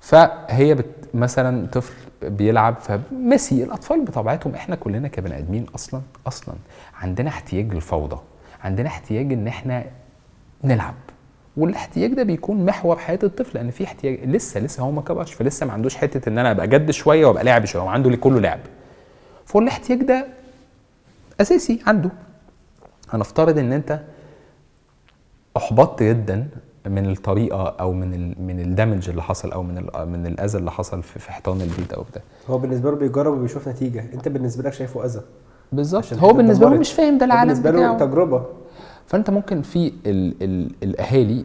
فهي 0.00 0.74
بت 0.74 0.86
مثلا 1.14 1.66
طفل 1.66 1.94
بيلعب 2.22 2.76
فمسي 2.76 3.64
الأطفال 3.64 4.04
بطبيعتهم 4.04 4.54
إحنا 4.54 4.76
كلنا 4.76 5.08
كبني 5.08 5.38
آدمين 5.38 5.66
أصلا 5.74 6.00
أصلا 6.26 6.54
عندنا 7.00 7.28
احتياج 7.28 7.74
للفوضى. 7.74 8.18
عندنا 8.64 8.88
احتياج 8.88 9.32
إن 9.32 9.46
إحنا 9.46 9.84
نلعب. 10.64 10.94
والاحتياج 11.56 12.14
ده 12.14 12.22
بيكون 12.22 12.64
محور 12.64 12.96
حياة 12.96 13.18
الطفل 13.22 13.58
لأن 13.58 13.70
في 13.70 13.84
احتياج 13.84 14.24
لسه 14.24 14.60
لسه 14.60 14.82
هو 14.82 14.90
ما 14.90 15.02
كبرش 15.02 15.32
فلسه 15.32 15.66
ما 15.66 15.72
عندوش 15.72 15.96
حتة 15.96 16.28
إن 16.28 16.38
أنا 16.38 16.50
أبقى 16.50 16.68
جد 16.68 16.90
شوية 16.90 17.26
وأبقى 17.26 17.44
لاعب 17.44 17.64
شوية 17.64 17.82
عنده 17.88 18.06
اللي 18.06 18.16
كله 18.16 18.40
لعب. 18.40 18.60
فهو 19.46 19.60
الاحتياج 19.60 20.02
ده 20.02 20.26
أساسي 21.40 21.80
عنده. 21.86 22.10
هنفترض 23.10 23.58
إن 23.58 23.72
أنت 23.72 24.00
أحبطت 25.56 26.02
جدا 26.02 26.48
من 26.86 27.10
الطريقة 27.12 27.68
أو 27.80 27.92
من 27.92 28.14
ال 28.14 28.34
من 28.42 28.60
الدمج 28.60 29.08
اللي 29.08 29.22
حصل 29.22 29.52
أو 29.52 29.62
من 29.62 29.78
ال 29.78 30.08
من 30.08 30.26
الأذى 30.26 30.58
اللي 30.58 30.70
حصل 30.70 31.02
في, 31.02 31.18
في 31.18 31.32
حيطان 31.32 31.60
البيت 31.60 31.92
أو 31.92 32.02
بتاع. 32.02 32.22
هو 32.48 32.58
بالنسبة 32.58 32.90
له 32.90 32.96
بيجرب 32.96 33.32
وبيشوف 33.38 33.68
نتيجة. 33.68 34.04
أنت 34.14 34.28
بالنسبة 34.28 34.62
لك 34.62 34.72
شايفه 34.72 35.04
أذى. 35.04 35.20
بالظبط. 35.72 36.12
هو 36.12 36.32
بالنسبة 36.32 36.68
له. 36.70 36.76
مش 36.76 36.92
فاهم 36.92 37.18
ده 37.18 37.26
العالم 37.26 37.52
بالنسبة 37.52 37.70
له 37.70 37.98
تجربة. 37.98 38.46
فأنت 39.12 39.30
ممكن 39.30 39.62
في 39.62 39.92
ال 40.06 40.42
ال 40.42 40.70
الأهالي 40.82 41.44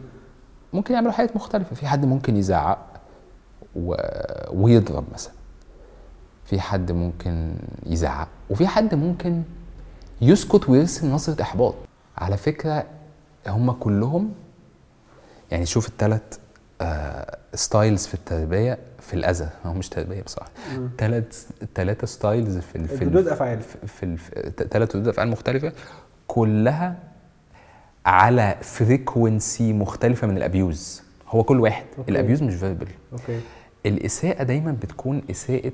ممكن 0.72 0.94
يعملوا 0.94 1.12
حاجات 1.12 1.36
مختلفة. 1.36 1.74
في 1.76 1.86
حد 1.86 2.04
ممكن 2.04 2.36
يزعق 2.36 2.86
و... 3.76 3.94
ويضرب 4.52 5.04
مثلا. 5.12 5.32
في 6.44 6.60
حد 6.60 6.92
ممكن 6.92 7.54
يزعق. 7.86 8.28
وفي 8.50 8.66
حد 8.66 8.94
ممكن 8.94 9.42
يسكت 10.20 10.68
ويرسم 10.68 11.12
نظرة 11.12 11.42
إحباط. 11.42 11.74
على 12.18 12.36
فكرة 12.36 12.86
هم 13.46 13.70
كلهم 13.72 14.32
يعني 15.50 15.66
شوف 15.66 15.88
الثلاث 15.88 16.22
آه 16.80 17.38
styles 17.54 18.06
في 18.06 18.14
التربية 18.14 18.78
في 19.00 19.14
الأذى. 19.14 19.48
هو 19.66 19.72
مش 19.72 19.88
تربية 19.88 20.22
بصراحة. 20.22 20.50
ثلاث 20.98 21.46
ثلاثة 21.74 22.06
styles 22.06 22.58
في 22.58 22.76
ال- 22.76 22.88
في 22.88 23.04
ردود 23.04 23.28
أفعال. 23.28 23.60
في 23.86 24.16
ثلاث 24.70 24.96
ردود 24.96 25.08
أفعال 25.08 25.28
مختلفة. 25.28 25.72
كلها 26.26 26.96
على 28.08 28.56
frequency 28.62 29.72
مختلفة 29.72 30.26
من 30.26 30.36
ال 30.36 30.47
abuse 30.47 31.02
هو 31.28 31.42
كل 31.44 31.60
واحد 31.60 31.84
okay. 31.98 32.10
ال 32.10 32.15
abuse 32.15 32.42
مش 32.42 32.54
verbal 32.54 32.86
okay 33.12 33.40
الإساءة 33.86 34.42
دايما 34.42 34.72
بتكون 34.72 35.22
إساءة. 35.30 35.72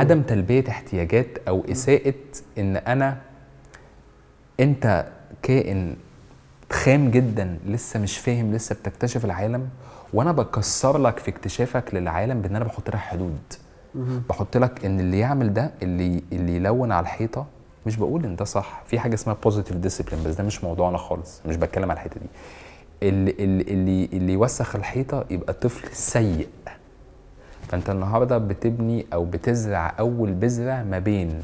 عدم 0.00 0.22
تلبية 0.22 0.64
احتياجات 0.68 1.26
أو 1.48 1.64
إساءة 1.72 2.14
إن 2.58 2.76
أنا 2.76 3.18
أنت 4.60 5.06
كائن 5.42 5.96
خام 6.72 7.10
جدا 7.10 7.58
لسه 7.66 8.00
مش 8.00 8.18
فاهم 8.18 8.52
لسه 8.54 8.74
بتكتشف 8.74 9.24
العالم 9.24 9.68
وأنا 10.12 10.32
بكسر 10.32 10.98
لك 10.98 11.18
في 11.18 11.30
اكتشافك 11.30 11.94
للعالم 11.94 12.42
بإن 12.42 12.56
أنا 12.56 12.64
بحط 12.64 12.88
لك 12.88 12.96
حدود. 12.96 13.38
بحط 14.28 14.56
لك 14.56 14.84
إن 14.84 15.00
اللي 15.00 15.18
يعمل 15.18 15.54
ده 15.54 15.70
اللي 15.82 16.22
اللي 16.32 16.56
يلون 16.56 16.92
على 16.92 17.04
الحيطة 17.04 17.46
مش 17.86 17.96
بقول 17.96 18.24
إن 18.24 18.36
ده 18.36 18.44
صح 18.44 18.82
في 18.86 18.98
حاجة 18.98 19.14
اسمها 19.14 19.36
positive 19.44 19.76
discipline 19.76 20.24
بس 20.24 20.34
ده 20.34 20.44
مش 20.44 20.64
موضوعنا 20.64 20.98
خالص 20.98 21.40
مش 21.46 21.56
بتكلم 21.56 21.90
على 21.90 21.98
الحتة 21.98 22.20
دي. 22.20 22.26
اللي 23.08 23.30
اللي 23.38 24.08
اللي, 24.12 24.32
يوسخ 24.32 24.76
الحيطة 24.76 25.24
يبقى 25.30 25.52
طفل 25.52 25.88
سيء. 25.96 26.48
فأنت 27.68 27.90
النهارده 27.90 28.38
بتبني 28.38 29.06
أو 29.12 29.24
بتزرع 29.24 29.94
أول 29.98 30.32
بذرة 30.32 30.82
ما 30.82 30.98
بين 30.98 31.42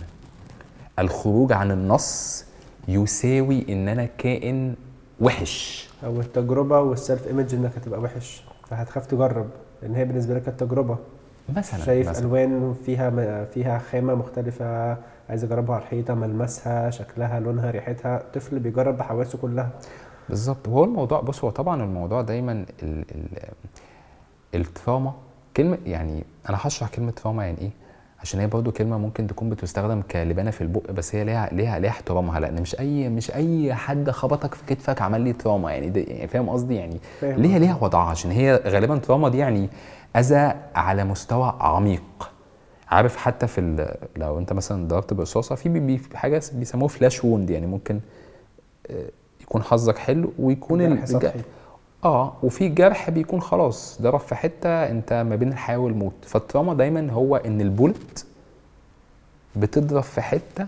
الخروج 0.98 1.52
عن 1.52 1.70
النص 1.70 2.44
يساوي 2.88 3.64
إن 3.68 3.88
أنا 3.88 4.08
كائن 4.18 4.74
وحش. 5.20 5.88
أو 6.04 6.20
التجربة 6.20 6.80
والسيلف 6.80 7.26
ايمج 7.26 7.54
إنك 7.54 7.70
هتبقى 7.76 8.00
وحش. 8.00 8.42
فهتخاف 8.70 9.06
تجرب 9.06 9.46
لأن 9.82 9.94
هي 9.94 10.04
بالنسبة 10.04 10.34
لك 10.34 10.42
كانت 10.42 10.60
تجربه 10.60 10.98
مثلا 11.56 11.84
شايف 11.84 12.08
مثلا. 12.08 12.24
ألوان 12.26 12.74
فيها 12.86 13.44
فيها 13.44 13.78
خامة 13.78 14.14
مختلفة 14.14 14.96
عايز 15.30 15.44
اجربها 15.44 15.74
على 15.74 15.82
الحيطة 15.84 16.14
ملمسها 16.14 16.90
شكلها 16.90 17.40
لونها 17.40 17.70
ريحتها 17.70 18.22
طفل 18.34 18.58
بيجرب 18.58 18.96
بحواسه 18.96 19.38
كلها. 19.38 19.70
بالظبط. 20.28 20.68
وهو 20.68 20.84
الموضوع 20.84 21.20
بص 21.20 21.44
هو 21.44 21.50
طبعا 21.50 21.82
الموضوع 21.82 22.22
دايما 22.22 22.52
ال 22.52 23.04
ال 23.14 23.26
ال 24.54 24.62
trauma 24.62 25.12
كلمة 25.56 25.78
يعني 25.86 26.24
أنا 26.48 26.58
هشرح 26.60 26.88
كلمة 26.88 27.10
trauma 27.10 27.44
يعني 27.44 27.58
إيه؟ 27.58 27.70
عشان 28.20 28.40
هي 28.40 28.46
برضه 28.46 28.70
كلمة 28.72 28.98
ممكن 28.98 29.26
تكون 29.26 29.50
بتستخدم 29.50 30.02
كلبانة 30.02 30.50
في 30.50 30.60
البق 30.60 30.90
بس 30.90 31.14
هي 31.14 31.24
ليها 31.24 31.48
ليها 31.52 31.78
ليها 31.78 31.90
احترامها. 31.90 32.40
لأن 32.40 32.62
مش 32.62 32.80
أي 32.80 33.08
مش 33.08 33.34
أي 33.34 33.74
حد 33.74 34.10
خبطك 34.10 34.54
في 34.54 34.74
كتفك 34.74 35.02
عمل 35.02 35.20
لي 35.20 35.32
trauma 35.32 35.72
يعني. 35.72 35.88
ده 35.90 36.00
يعني 36.00 36.26
فاهم 36.28 36.48
قصدي؟ 36.48 36.74
يعني 36.74 37.00
ليها. 37.22 37.58
ليها 37.58 37.78
وضعها. 37.80 38.10
عشان 38.10 38.30
هي 38.30 38.62
غالبا 38.66 38.96
trauma 38.98 39.28
دي 39.28 39.38
يعني 39.38 39.68
أذى 40.16 40.54
على 40.74 41.04
مستوى 41.04 41.54
عميق. 41.60 42.30
عارف 42.90 43.16
حتى 43.16 43.46
في 43.46 43.86
لو 44.16 44.38
انت 44.38 44.52
مثلا 44.52 44.88
ضربت 44.88 45.14
برصاصه 45.14 45.54
في 45.54 45.68
بي- 45.68 46.00
حاجة 46.14 46.42
بيسموه 46.52 46.88
flesh 46.88 47.24
wound 47.24 47.50
يعني 47.50 47.66
ممكن 47.66 48.00
آه، 48.90 49.08
يكون 49.40 49.62
حظك 49.62 49.98
حلو 49.98 50.32
ويكون 50.38 50.78
جرح 50.88 51.02
ال- 51.02 51.08
سطحي. 51.08 51.40
آه 52.04 52.36
وفي 52.42 52.68
جرح 52.68 53.10
بيكون 53.10 53.40
خلاص 53.40 54.02
ضرب 54.02 54.20
في 54.20 54.34
حتة 54.34 54.68
انت 54.68 55.12
ما 55.12 55.36
بين 55.36 55.48
الحياة 55.48 55.76
والموت 55.78 56.12
فالتراما 56.22 56.74
دايما 56.74 57.12
هو 57.12 57.36
إن 57.36 57.60
البولت 57.60 58.26
بتضرب 59.56 60.02
في 60.02 60.20
حتة 60.20 60.66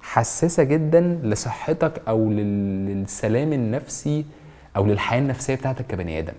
حساسة 0.00 0.62
جدا 0.62 1.00
لصحتك 1.22 2.02
أو 2.08 2.28
لل- 2.30 2.86
للسلام 2.86 3.52
النفسي 3.52 4.24
أو 4.76 4.86
للحياة 4.86 5.18
النفسية 5.20 5.54
بتاعتك 5.54 5.86
كبني 5.86 6.18
آدم. 6.18 6.32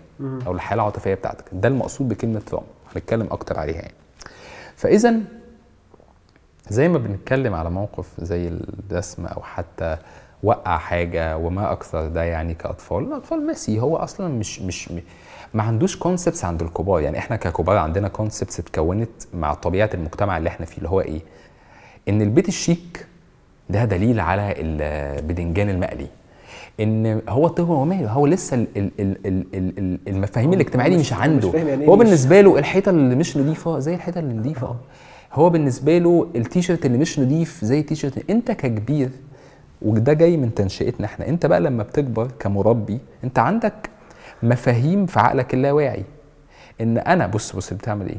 أو 0.47 0.51
الحياة 0.51 0.75
العاطفية 0.75 1.13
بتاعتك 1.13 1.45
ده 1.53 1.67
المقصود 1.67 2.09
بكلمة 2.09 2.39
تراما 2.39 2.65
هنتكلم 2.95 3.27
أكتر 3.31 3.59
عليها 3.59 3.75
يعني 3.81 3.93
فاذا 4.79 5.15
زي 6.69 6.87
ما 6.87 6.97
بنتكلم 6.97 7.53
على 7.53 7.69
موقف 7.69 8.05
زي 8.19 8.47
الرسم 8.47 9.25
أو 9.25 9.41
حتى 9.41 9.97
وقع 10.43 10.77
حاجة 10.77 11.37
وما 11.37 11.71
أكثر 11.71 12.07
ده 12.07 12.23
يعني 12.23 12.53
كأطفال 12.53 13.03
الأطفال 13.03 13.47
messy 13.47 13.79
هو 13.79 13.97
أصلا 13.97 14.27
مش 14.27 14.61
مش 14.61 14.89
ما 15.53 15.63
عندوش 15.63 15.97
concepts 15.97 16.45
عند 16.45 16.61
الكبار. 16.61 17.01
يعني 17.01 17.17
إحنا 17.17 17.35
ككبار 17.35 17.77
عندنا 17.77 18.07
concepts 18.07 18.59
اتكونت 18.59 19.09
مع 19.33 19.53
طبيعة 19.53 19.89
المجتمع 19.93 20.37
اللي 20.37 20.49
إحنا 20.49 20.65
فيه 20.65 20.77
اللي 20.77 20.89
هو 20.89 21.01
إيه؟ 21.01 21.21
إن 22.09 22.21
البيت 22.21 22.47
الشيك 22.47 23.05
ده 23.69 23.85
دليل 23.85 24.19
على 24.19 24.53
البدنجان 24.57 25.69
المقلي. 25.69 26.07
إن 26.79 27.21
هو 27.29 27.47
الطفل 27.47 27.67
هو 27.71 27.85
ماله 27.85 28.11
هو 28.11 28.25
لسه 28.27 28.55
ال- 28.55 28.67
ال- 28.77 28.91
ال- 28.99 29.17
ال- 29.25 29.45
ال- 29.53 29.73
ال- 29.79 29.99
المفاهيم 30.07 30.53
الاجتماعية 30.53 30.89
دي 30.91 30.97
مش- 30.97 31.13
عنده. 31.13 31.51
يعني 31.53 31.83
إيه 31.83 31.89
هو. 31.89 31.95
بالنسبة 31.95 32.41
له 32.41 32.57
الحيطة 32.59 32.89
اللي 32.89 33.15
مش 33.15 33.37
نظيفه 33.37 33.79
زي 33.79 33.95
الحيطة 33.95 34.19
اللي 34.19 34.33
نظيفه 34.33 34.75
هو 35.33 35.49
بالنسبة 35.49 35.97
له 35.97 36.27
التيشيرت 36.35 36.85
اللي 36.85 36.97
مش 36.97 37.19
نظيف 37.19 37.65
زي 37.65 37.79
التيشيرت. 37.79 38.29
انت 38.29 38.51
ككبير 38.51 39.09
وده 39.81 40.13
جاي 40.13 40.37
من 40.37 40.53
تنشئتنا 40.53 41.05
إحنا. 41.05 41.27
انت 41.27 41.45
بقى 41.45 41.61
لما 41.61 41.83
بتكبر 41.83 42.27
كمربي 42.39 42.99
انت 43.23 43.39
عندك 43.39 43.89
مفاهيم 44.43 45.05
في 45.05 45.19
عقلك 45.19 45.53
اللاواعي. 45.53 46.03
إن 46.81 46.97
أنا 46.97 47.27
بص 47.27 47.55
بص 47.55 47.73
بتعمل 47.73 48.09
إيه؟ 48.09 48.17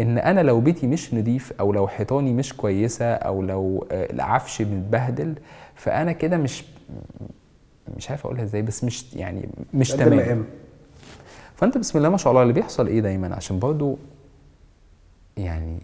إن 0.00 0.18
أنا 0.18 0.40
لو 0.40 0.60
بيتي 0.60 0.86
مش 0.86 1.14
نظيف 1.14 1.52
أو 1.60 1.72
لو 1.72 1.88
حيطاني 1.88 2.32
مش 2.32 2.52
كويسة 2.52 3.04
أو 3.14 3.42
لو 3.42 3.86
آه، 3.92 4.12
العفش 4.12 4.62
متبهدل 4.62 5.34
فأنا 5.74 6.12
كده 6.12 6.36
مش 6.36 6.64
مش 7.96 8.10
عارف 8.10 8.26
أقولها 8.26 8.44
إزاي 8.44 8.62
بس 8.62 8.84
مش 8.84 9.14
يعني 9.14 9.48
مش 9.74 9.90
تمام. 9.90 10.44
فأنت 11.56 11.78
بسم 11.78 11.98
الله 11.98 12.08
ما 12.08 12.16
شاء 12.16 12.30
الله 12.30 12.42
اللي 12.42 12.52
بيحصل 12.52 12.86
إيه 12.86 13.00
دايما؟ 13.00 13.34
عشان 13.34 13.58
برضو 13.58 13.98
يعني 15.36 15.78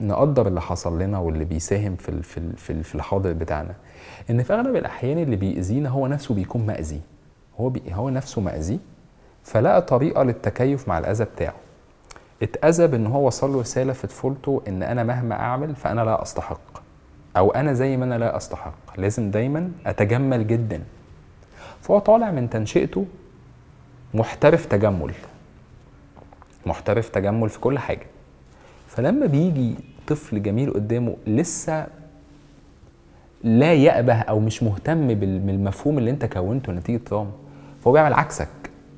نقدر 0.00 0.48
اللي 0.48 0.60
حصل 0.60 1.02
لنا 1.02 1.18
واللي 1.18 1.44
بيساهم 1.44 1.96
في 1.96 2.22
في 2.56 2.82
في 2.82 2.94
الحاضر 2.94 3.32
بتاعنا 3.32 3.74
إن 4.30 4.42
في 4.42 4.52
أغلب 4.54 4.76
الأحيان 4.76 5.18
اللي 5.18 5.36
بيأذينا 5.36 5.88
هو 5.88 6.06
نفسه 6.06 6.34
بيكون 6.34 6.66
مأذي. 6.66 7.00
هو 7.60 7.68
بي 7.68 7.82
هو 7.92 8.10
نفسه 8.10 8.40
مأذي 8.40 8.80
فلقى 9.44 9.82
طريقة 9.82 10.22
للتكيف 10.22 10.88
مع 10.88 10.98
الأذى 10.98 11.24
بتاعه. 11.24 11.54
اتأذى 12.42 12.86
بإن 12.86 13.06
هو 13.06 13.26
وصل 13.26 13.52
له 13.52 13.60
رسالة 13.60 13.92
في 13.92 14.06
طفولته 14.06 14.62
إن 14.68 14.82
أنا 14.82 15.02
مهما 15.04 15.34
أعمل 15.34 15.74
فأنا 15.76 16.00
لا 16.00 16.22
أستحق 16.22 16.82
أو 17.36 17.50
أنا 17.50 17.72
زي 17.72 17.96
ما 17.96 18.04
أنا 18.04 18.18
لا 18.18 18.36
أستحق. 18.36 18.74
لازم 18.96 19.30
دايما 19.30 19.70
أتجمل 19.86 20.46
جدا. 20.46 20.82
فهو 21.82 21.98
طالع 21.98 22.30
من 22.30 22.50
تنشئته 22.50 23.04
محترف 24.14 24.66
تجمل 24.66 25.12
محترف 26.66 27.08
تجمل 27.08 27.48
في 27.48 27.60
كل 27.60 27.78
حاجة. 27.78 28.06
فلما 28.88 29.26
بيجي 29.26 29.74
طفل 30.06 30.42
جميل 30.42 30.72
قدامه 30.72 31.16
لسه 31.26 31.86
لا 33.44 33.72
يأبه 33.74 34.14
أو 34.14 34.40
مش 34.40 34.62
مهتم 34.62 35.06
بال- 35.14 35.38
بالمفهوم 35.38 35.98
اللي 35.98 36.10
أنت 36.10 36.24
كونته 36.24 36.72
نتيجة 36.72 37.00
تراما 37.06 37.30
فهو 37.84 37.92
بيعمل 37.92 38.12
عكسك. 38.14 38.48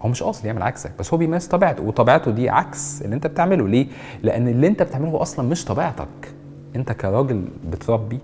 هو 0.02 0.08
مش 0.08 0.22
قاصد 0.22 0.44
يعمل 0.44 0.62
عكسك 0.62 0.90
بس 0.98 1.12
هو 1.14 1.18
بيمارس 1.18 1.46
طبيعته 1.46 1.82
وطبيعته 1.82 2.30
دي 2.30 2.50
عكس 2.50 3.02
اللي 3.02 3.14
أنت 3.16 3.26
بتعمله. 3.26 3.68
ليه؟ 3.68 3.86
لأن 4.22 4.48
اللي 4.48 4.66
أنت 4.66 4.82
بتعمله 4.82 5.10
هو 5.10 5.22
أصلا 5.22 5.48
مش 5.48 5.64
طبيعتك. 5.64 6.34
أنت 6.76 6.92
كراجل 6.92 7.44
بتربي 7.70 8.18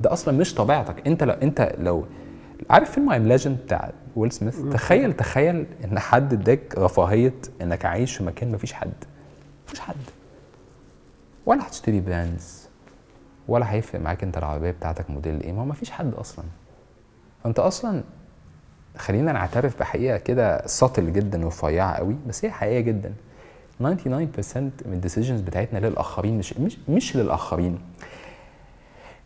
ده 0.00 0.12
أصلا 0.12 0.38
مش 0.38 0.54
طبيعتك. 0.54 1.06
أنت 1.06 1.22
لو 1.24 1.32
أنت 1.34 1.74
لو 1.78 2.04
عارف 2.70 2.90
فيلم 2.90 3.10
I 3.10 3.16
Am 3.16 3.28
Legend 3.28 3.58
بتاع 3.64 3.90
ويل 4.16 4.32
سميث؟ 4.32 4.60
تخيل 4.72 5.12
تخيل 5.12 5.66
إن 5.84 5.98
حد 5.98 6.32
اداك 6.32 6.78
رفاهية 6.78 7.34
إنك 7.62 7.84
عايش 7.84 8.16
في 8.16 8.24
مكان 8.24 8.52
مفيش 8.52 8.72
حد. 8.72 8.92
مفيش 9.66 9.80
حد. 9.80 9.94
ولا 11.46 11.66
هتشتري 11.68 12.00
brands 12.00 12.68
ولا 13.48 13.72
هيفرق 13.72 14.00
معاك 14.00 14.22
أنت 14.22 14.38
العربية 14.38 14.70
بتاعتك 14.70 15.10
موديل 15.10 15.42
إيه. 15.42 15.52
ما 15.52 15.60
هو 15.60 15.64
مفيش 15.64 15.90
حد 15.90 16.14
أصلا. 16.14 16.44
فانت 17.44 17.58
أصلا 17.58 18.02
خلينا 18.96 19.32
نعترف 19.32 19.78
بحقيقة 19.78 20.16
كده 20.18 20.66
subtle 20.66 21.12
جدا 21.12 21.44
ورفيعة 21.44 21.94
قوي 21.94 22.16
بس 22.28 22.44
هي 22.44 22.50
حقيقه 22.50 22.80
جدا. 22.80 23.12
99% 23.80 23.86
من 23.86 24.72
ال 24.86 24.91
decisions 24.91 25.40
بتاعتنا 25.40 25.78
للآخرين 25.78 26.38
مش 26.38 26.52
مش 26.58 26.78
مش 26.88 27.16
للآخرين. 27.16 27.78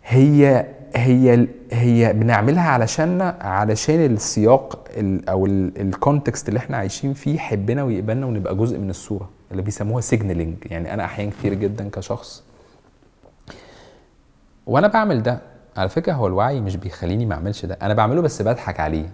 هي 0.05 0.67
هي 0.97 1.49
هي 1.73 2.13
بنعملها 2.13 2.71
علشان 2.71 3.21
علشان 3.41 4.05
السياق 4.05 4.85
ال 4.97 5.29
أو 5.29 5.47
ال 5.47 5.59
context 5.59 6.49
اللي 6.49 6.59
إحنا 6.59 6.77
عايشين 6.77 7.15
فيه 7.15 7.35
يحبنا 7.35 7.83
ويقبلنا 7.83 8.27
ونبقى 8.27 8.57
جزء 8.57 8.79
من 8.79 8.91
الصورة 8.91 9.29
اللي 9.51 9.63
بيسموها 9.63 10.01
signaling 10.01 10.57
يعني 10.67 10.95
أنا 10.95 11.05
أحيانا 11.05 11.31
كتير 11.31 11.55
جدا 11.55 11.89
كشخص. 11.93 12.45
وأنا 14.67 14.87
بعمل 14.87 15.23
ده. 15.23 15.39
على 15.77 15.89
فكرة 15.89 16.13
هو 16.13 16.27
الوعي 16.27 16.61
مش 16.61 16.77
بيخليني 16.77 17.27
ما 17.27 17.35
أعملش 17.35 17.67
ده. 17.67 17.79
أنا 17.83 17.95
بعمله 17.95 18.23
بس 18.23 18.43
بضحك 18.43 18.81
عليه. 18.81 19.11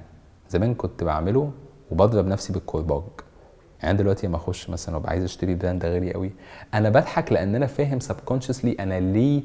زمان 0.51 0.75
كنت 0.75 1.05
بعمله 1.05 1.51
وبضرب 1.91 2.27
نفسي 2.27 2.53
بالكرباج 2.53 3.03
يعني 3.83 3.99
دلوقتي 3.99 4.27
لما 4.27 4.37
أخش 4.37 4.71
مثلا 4.71 4.95
وأبقى 4.95 5.11
عايز 5.11 5.25
أشتري 5.25 5.55
brand 5.55 5.85
غالي 5.85 6.13
قوي 6.13 6.31
أنا 6.75 6.89
بضحك 6.89 7.33
لأن 7.33 7.55
أنا 7.55 7.67
فاهم 7.67 8.01
subconsciously 8.01 8.73
أنا 8.81 9.01
ليه 9.01 9.43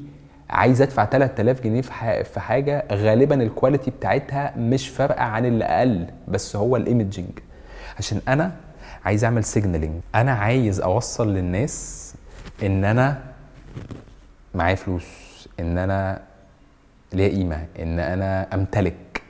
عايز 0.50 0.82
ادفع 0.82 1.04
3000 1.04 1.60
جنيه 1.60 1.82
في 2.22 2.40
حاجة 2.40 2.84
غالبا 2.92 3.42
ال 3.42 3.48
quality 3.48 3.90
بتاعتها 3.90 4.54
مش 4.56 4.88
فارقة 4.88 5.22
عن 5.22 5.46
اللي 5.46 5.64
أقل 5.64 6.06
بس 6.28 6.56
هو 6.56 6.76
ال 6.76 6.84
imaging 6.84 7.38
عشان 7.98 8.20
أنا 8.28 8.56
عايز 9.04 9.24
أعمل 9.24 9.44
signaling 9.44 10.00
أنا 10.14 10.32
عايز 10.32 10.80
أوصل 10.80 11.34
للناس 11.34 12.14
إن 12.62 12.84
أنا 12.84 13.22
معايا 14.54 14.74
فلوس 14.74 15.04
إن 15.60 15.78
أنا 15.78 16.22
ليا 17.12 17.28
قيمة 17.28 17.66
إن 17.78 17.98
أنا 17.98 18.54
أمتلك. 18.54 19.22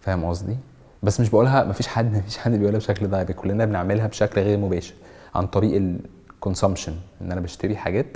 فاهم 0.00 0.24
قصدي؟ 0.24 0.56
بس 1.02 1.20
مش 1.20 1.30
بقولها 1.30 1.64
مفيش 1.64 1.86
حد 1.86 2.16
مفيش 2.16 2.38
حد 2.38 2.50
بيقولها 2.52 2.78
بشكل 2.78 3.06
direct 3.08 3.32
كلنا 3.32 3.64
بنعملها 3.64 4.06
بشكل 4.06 4.40
غير 4.40 4.58
مباشر 4.58 4.94
عن 5.34 5.46
طريق 5.46 5.76
ال 5.76 5.86
consumption 5.86 6.94
إن 7.20 7.32
أنا 7.32 7.40
بشتري 7.40 7.76
حاجات 7.76 8.06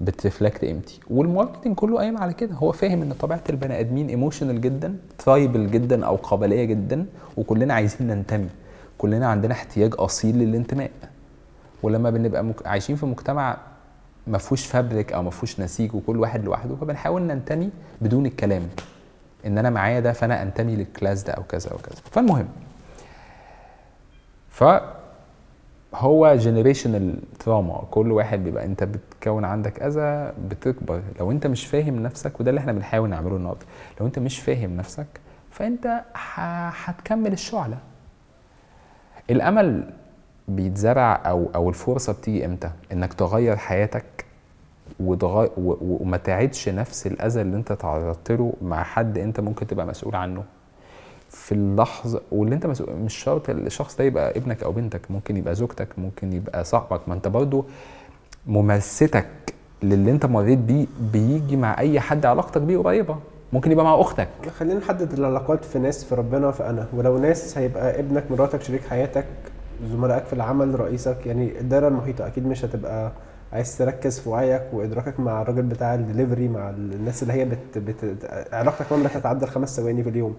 بت 0.00 0.14
reflect 0.14 0.64
قيمتي. 0.64 1.00
وال 1.10 1.22
marketing 1.22 1.74
كله 1.74 1.98
قايم 1.98 2.18
على 2.18 2.32
كده. 2.32 2.54
هو 2.54 2.72
فاهم 2.72 3.02
إن 3.02 3.12
طبيعة 3.12 3.42
البني 3.50 3.80
آدمين 3.80 4.08
emotional 4.08 4.60
جدا 4.60 4.96
tribal 5.18 5.70
جدا 5.70 6.06
أو 6.06 6.16
قبليه 6.16 6.64
جدا 6.64 7.06
وكلنا 7.36 7.74
عايزين 7.74 8.08
ننتمي. 8.08 8.48
كلنا 8.98 9.26
عندنا 9.26 9.52
احتياج 9.52 9.94
أصيل 9.98 10.38
للانتماء. 10.38 10.90
ولما 11.82 12.10
بنبقى. 12.10 12.44
عايشين 12.66 12.96
في 12.96 13.06
مجتمع 13.06 13.56
ما 14.26 14.38
فيهوش 14.38 14.66
fabric 14.66 15.12
أو 15.12 15.22
ما 15.22 15.30
فيهوش 15.30 15.60
نسيج 15.60 15.94
وكل 15.94 16.16
واحد 16.16 16.44
لوحده 16.44 16.76
فبنحاول 16.76 17.22
ننتمي 17.22 17.70
بدون 18.00 18.26
الكلام. 18.26 18.62
إن 19.46 19.58
أنا 19.58 19.70
معايا 19.70 20.00
ده 20.00 20.12
فأنا 20.12 20.42
أنتمي 20.42 20.76
لل 20.76 20.89
class 20.89 21.22
ده 21.22 21.32
أو 21.32 21.42
كذا 21.42 21.70
أو 21.70 21.76
كذا. 21.76 21.96
فالمهم 22.10 22.48
ف 24.50 24.64
هو 25.94 26.34
جنريشنال 26.34 27.18
تراما 27.38 27.84
كل 27.90 28.12
واحد 28.12 28.44
بيبقى 28.44 28.64
انت 28.64 28.84
بتكون 28.84 29.44
عندك 29.44 29.82
أذى 29.82 30.32
بتكبر. 30.48 31.02
لو 31.20 31.30
انت 31.30 31.46
مش 31.46 31.66
فاهم 31.66 32.02
نفسك 32.02 32.40
وده 32.40 32.50
اللي 32.50 32.58
إحنا 32.58 32.72
بنحاول 32.72 33.10
نعمله 33.10 33.36
النهارده. 33.36 33.66
لو 34.00 34.06
انت 34.06 34.18
مش 34.18 34.40
فاهم 34.40 34.76
نفسك 34.76 35.06
فانت 35.50 36.02
هتكمل 36.84 37.32
الشعلة. 37.32 37.78
الأمل 39.30 39.90
بيتزرع 40.48 41.22
أو 41.26 41.50
أو 41.54 41.68
الفرصة 41.68 42.12
بتيجي 42.12 42.44
إمتى؟ 42.44 42.70
إنك 42.92 43.12
تغير 43.14 43.56
حياتك 43.56 44.24
وما 45.00 46.16
تعيدش 46.16 46.68
نفس 46.68 47.06
الأذى 47.06 47.40
اللي 47.40 47.56
انت 47.56 47.72
تعرضت 47.72 48.32
له 48.32 48.52
مع 48.62 48.82
حد 48.82 49.18
انت 49.18 49.40
ممكن 49.40 49.66
تبقى 49.66 49.86
مسؤول 49.86 50.16
عنه. 50.16 50.44
في 51.30 51.52
اللحظة 51.52 52.20
واللي 52.32 52.54
انت 52.54 52.66
مسؤول 52.66 52.96
مش 52.96 53.14
شرط 53.14 53.50
الشخص 53.50 53.96
ده 53.96 54.04
يبقى 54.04 54.36
ابنك 54.36 54.62
أو 54.62 54.72
بنتك 54.72 55.10
ممكن 55.10 55.36
يبقى 55.36 55.54
زوجتك 55.54 55.88
ممكن 55.98 56.32
يبقى 56.32 56.64
صاحبك. 56.64 57.08
ما 57.08 57.14
انت 57.14 57.28
برضو 57.28 57.64
ممارستك 58.46 59.26
للي 59.82 60.10
انت 60.10 60.26
مريت 60.26 60.58
بيه 60.58 60.86
بيجي 61.12 61.56
مع 61.56 61.78
أي 61.78 62.00
حد 62.00 62.26
علاقتك 62.26 62.60
بيه 62.60 62.78
قريبة. 62.78 63.16
ممكن 63.52 63.72
يبقى 63.72 63.84
مع 63.84 64.00
أختك. 64.00 64.28
خلينا 64.58 64.78
نحدد 64.78 65.12
العلاقات 65.12 65.64
في 65.64 65.78
ناس 65.78 66.04
في 66.04 66.14
ربنا 66.14 66.50
في 66.50 66.70
أنا. 66.70 66.86
ولو 66.92 67.18
ناس 67.18 67.58
هيبقى 67.58 68.00
ابنك 68.00 68.30
مراتك 68.30 68.62
شريك 68.62 68.82
حياتك 68.84 69.26
زملائك 69.92 70.24
في 70.24 70.32
العمل 70.32 70.80
رئيسك 70.80 71.26
يعني 71.26 71.60
الدايرة 71.60 71.88
المحيطة 71.88 72.26
أكيد 72.26 72.46
مش 72.46 72.64
هتبقى 72.64 73.12
عايز 73.52 73.78
تركز 73.78 74.20
في 74.20 74.28
وعيك 74.28 74.62
وإدراكك 74.72 75.20
مع 75.20 75.42
الراجل 75.42 75.62
بتاع 75.62 75.94
الدليفري 75.94 76.48
مع 76.48 76.70
الناس 76.70 77.22
اللي 77.22 77.32
هي 77.34 77.44
بت... 77.44 77.78
بت... 77.78 78.24
علاقتك 78.52 78.92
معاهم 78.92 79.02
لا 79.02 79.08
تتعدى 79.08 79.44
الخمس 79.44 79.76
ثواني 79.76 80.02
في 80.02 80.08
اليوم. 80.08 80.36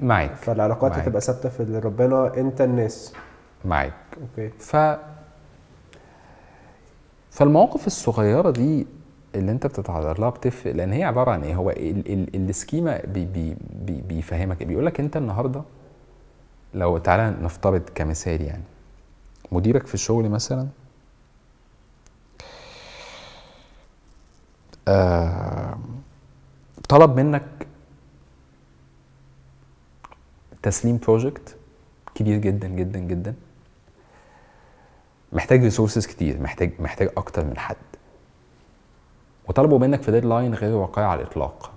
معاك 0.00 0.34
فالعلاقات 0.34 0.90
معاك. 0.92 1.02
هتبقى 1.02 1.20
ثابتة 1.20 1.48
في 1.48 1.62
ربنا 1.84 2.36
انت 2.36 2.60
الناس. 2.60 3.12
معاك 3.64 3.92
أوكي. 4.20 4.48
ف 4.48 4.76
فالمواقف 7.30 7.86
الصغيرة 7.86 8.50
دي 8.50 8.86
اللي 9.34 9.52
انت 9.52 9.66
بتتعرض 9.66 10.20
لها 10.20 10.30
بتفرق 10.30 10.72
لأن 10.74 10.92
هي 10.92 11.04
عبارة 11.04 11.30
عن 11.30 11.42
إيه؟ 11.44 11.54
هو 11.54 11.70
ال- 11.70 12.12
ال- 12.12 12.48
ال 12.50 12.57
schema 12.57 13.00
بي 13.06 13.24
بي 13.24 13.56
بي 13.84 14.00
بيفهمك 14.08 14.60
إيه؟ 14.60 14.66
بيقول 14.66 14.86
لك 14.86 15.00
أنت 15.00 15.16
النهارده 15.16 15.62
لو 16.74 16.98
تعالى 16.98 17.30
نفترض 17.42 17.82
كمثال 17.94 18.42
يعني. 18.42 18.62
مديرك 19.52 19.86
في 19.86 19.94
الشغل 19.94 20.28
مثلا 20.28 20.68
آه 24.88 25.78
طلب 26.88 27.16
منك 27.20 27.65
تسليم 30.66 30.98
project 30.98 31.56
كبير 32.14 32.38
جدا 32.38 32.68
جدا 32.68 32.98
جدا. 32.98 33.34
محتاج 35.32 35.62
resources 35.62 36.06
كتير 36.06 36.40
محتاج 36.40 36.72
محتاج 36.78 37.10
أكتر 37.16 37.44
من 37.44 37.58
حد. 37.58 37.76
وطلبوا 39.48 39.78
منك 39.78 40.02
في 40.02 40.10
deadline 40.10 40.54
غير 40.54 40.74
واقعي 40.74 41.04
على 41.04 41.22
الإطلاق. 41.22 41.70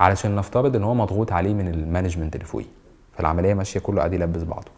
علشان 0.00 0.36
نفترض 0.36 0.76
إن 0.76 0.84
هو 0.84 0.94
مضغوط 0.94 1.32
عليه 1.32 1.54
من 1.54 1.68
ال 1.68 1.74
management 1.74 2.34
اللي 2.34 2.46
فوقيه. 2.46 2.66
فالعملية 3.16 3.54
ماشية 3.54 3.80
كله 3.80 3.98
قاعد 3.98 4.12
يلبس 4.12 4.42
بعضه. 4.42 4.70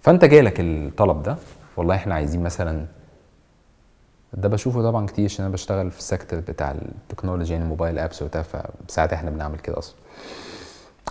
فأنت 0.00 0.24
جالك 0.24 0.60
الطلب 0.60 1.22
ده. 1.22 1.36
والله 1.76 1.94
إحنا 1.94 2.14
عايزين 2.14 2.42
مثلا 2.42 2.86
ده 4.32 4.48
بشوفه 4.48 4.82
طبعا 4.82 5.06
كتير 5.06 5.24
عشان 5.24 5.44
أنا 5.44 5.52
بشتغل 5.52 5.90
في 5.90 5.98
ال 5.98 6.04
sector 6.04 6.40
بتاع 6.40 6.70
ال 6.70 6.78
technology 6.78 7.52
يعني 7.52 7.64
ال 7.64 7.69
mobile 7.69 7.98
apps 7.98 8.22
وبتاع 8.22 8.42
فساعات 8.42 9.12
إحنا 9.12 9.30
بنعمل 9.30 9.58
كده 9.58 9.78
أصلا. 9.78 9.96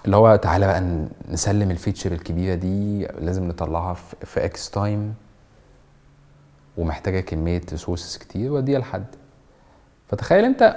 اللي 0.05 0.15
هو 0.15 0.35
تعالى 0.35 0.67
بقى 0.67 1.05
نسلم 1.29 1.71
ال 1.71 1.76
feature 1.76 2.11
الكبيرة 2.11 2.55
دي 2.55 3.05
لازم 3.05 3.47
نطلعها 3.47 3.93
في, 3.93 4.45
X 4.45 4.69
time 4.69 5.13
ومحتاجة 6.77 7.19
كمية 7.19 7.61
resources 7.71 8.17
كتير 8.17 8.51
واديها 8.51 8.79
لحد. 8.79 9.05
فتخيل 10.09 10.45
أنت 10.45 10.75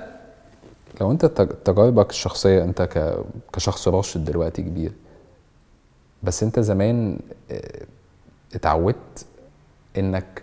لو 1.01 1.11
أنت 1.11 1.27
تج- 1.27 1.55
تجاربك 1.65 2.11
الشخصية 2.11 2.65
أنت 2.65 2.89
كشخص 3.53 3.89
راشد 3.89 4.25
دلوقتي 4.25 4.63
كبير 4.63 4.93
بس 6.23 6.43
أنت 6.43 6.61
زمان 6.61 7.19
آه، 7.51 7.85
اتعودت 8.55 9.27
إنك 9.99 10.43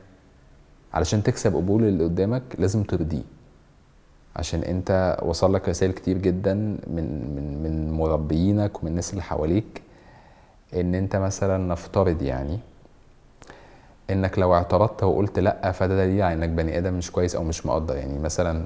علشان 0.98 1.24
تكسب 1.24 1.56
قبول 1.56 1.84
اللي 1.84 2.04
قدامك 2.04 2.44
لازم 2.60 2.84
ترضيه. 2.84 3.24
عشان 4.36 4.64
انت 4.64 5.18
وصل 5.22 5.54
لك 5.54 5.70
رسائل 5.70 5.92
كتير 5.92 6.18
جدا 6.18 6.54
من 6.54 7.08
من 7.36 7.64
من 7.64 7.92
مربيينك 7.92 8.80
ومن 8.84 8.92
الناس 8.92 9.12
اللي 9.12 9.24
حواليك 9.24 9.82
ان 10.74 10.96
انت 10.96 11.16
مثلا 11.16 11.68
نفترض 11.68 12.22
يعني 12.22 12.60
انك 14.10 14.40
لو 14.40 14.54
اعترضت 14.54 15.04
وقلت 15.04 15.40
لأ 15.40 15.72
فده 15.72 16.06
دليل 16.06 16.22
على 16.22 16.34
انك 16.34 16.50
بني 16.50 16.78
آدم 16.78 16.94
مش 16.94 17.12
كويس 17.12 17.36
أو 17.36 17.44
مش 17.44 17.66
مقدر. 17.66 17.96
يعني 17.96 18.20
مثلا 18.20 18.66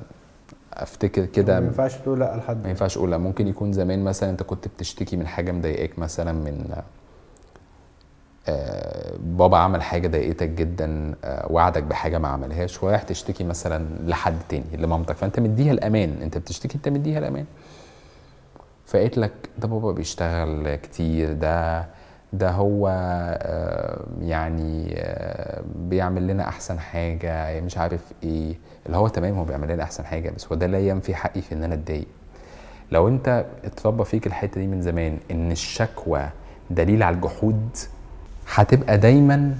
أفتكر 0.73 1.25
كده 1.25 1.59
ما 1.59 1.65
ينفعش 1.65 1.95
تقول 1.95 2.19
لأ 2.19 2.37
لحد. 2.37 2.63
ما 2.63 2.69
ينفعش 2.69 2.97
أقول 2.97 3.11
لأ. 3.11 3.17
ممكن 3.17 3.47
يكون 3.47 3.73
زمان 3.73 4.03
مثلا 4.03 4.29
أنت 4.29 4.43
كنت 4.43 4.67
بتشتكي 4.67 5.17
من 5.17 5.27
حاجة 5.27 5.51
مضايقاك 5.51 5.99
مثلا 5.99 6.31
من 6.31 6.75
بابا 9.19 9.57
عمل 9.57 9.81
حاجة 9.81 10.07
ضايقتك 10.07 10.49
جدا 10.49 11.15
آه 11.23 11.51
وعدك 11.51 11.83
بحاجة 11.83 12.17
ما 12.17 12.27
عملهاش 12.27 12.83
ورايح 12.83 13.03
تشتكي 13.03 13.43
مثلا 13.43 13.85
لحد 14.05 14.35
تاني 14.49 14.77
لمامتك. 14.77 15.15
فأنت 15.15 15.39
مديها 15.39 15.71
الأمان 15.71 16.21
أنت 16.21 16.37
بتشتكي 16.37 16.75
أنت 16.75 16.89
مديها 16.89 17.19
الأمان. 17.19 17.45
فقالت 18.85 19.17
لك 19.17 19.31
ده 19.59 19.67
بابا 19.67 19.91
بيشتغل 19.91 20.75
كتير 20.75 21.33
ده 21.33 21.85
ده 22.33 22.51
هو 22.51 22.87
آه، 22.87 24.05
يعني 24.21 24.93
آه، 24.97 25.61
بيعمل 25.75 26.27
لنا 26.27 26.47
أحسن 26.47 26.79
حاجة 26.79 27.61
مش 27.61 27.77
عارف 27.77 28.01
إيه. 28.23 28.55
اللي 28.85 28.97
هو 28.97 29.07
تمام 29.07 29.37
هو 29.37 29.43
بيعمل 29.43 29.67
لنا 29.73 29.83
أحسن 29.83 30.05
حاجة 30.05 30.29
بس 30.29 30.47
هو 30.47 30.55
ده 30.55 30.67
لا 30.67 30.79
ينفي 30.79 31.15
حقي 31.15 31.41
في 31.41 31.55
إن 31.55 31.63
أنا 31.63 31.73
أتضايق. 31.73 32.07
لو 32.91 33.07
أنت 33.07 33.45
اتربى 33.63 34.05
فيك 34.05 34.27
الحتة 34.27 34.61
دي 34.61 34.67
من 34.67 34.81
زمان 34.81 35.17
إن 35.31 35.51
الشكوى 35.51 36.29
دليل 36.69 37.03
على 37.03 37.15
الجحود 37.15 37.69
هتبقى 38.53 38.97
دايما 38.97 39.57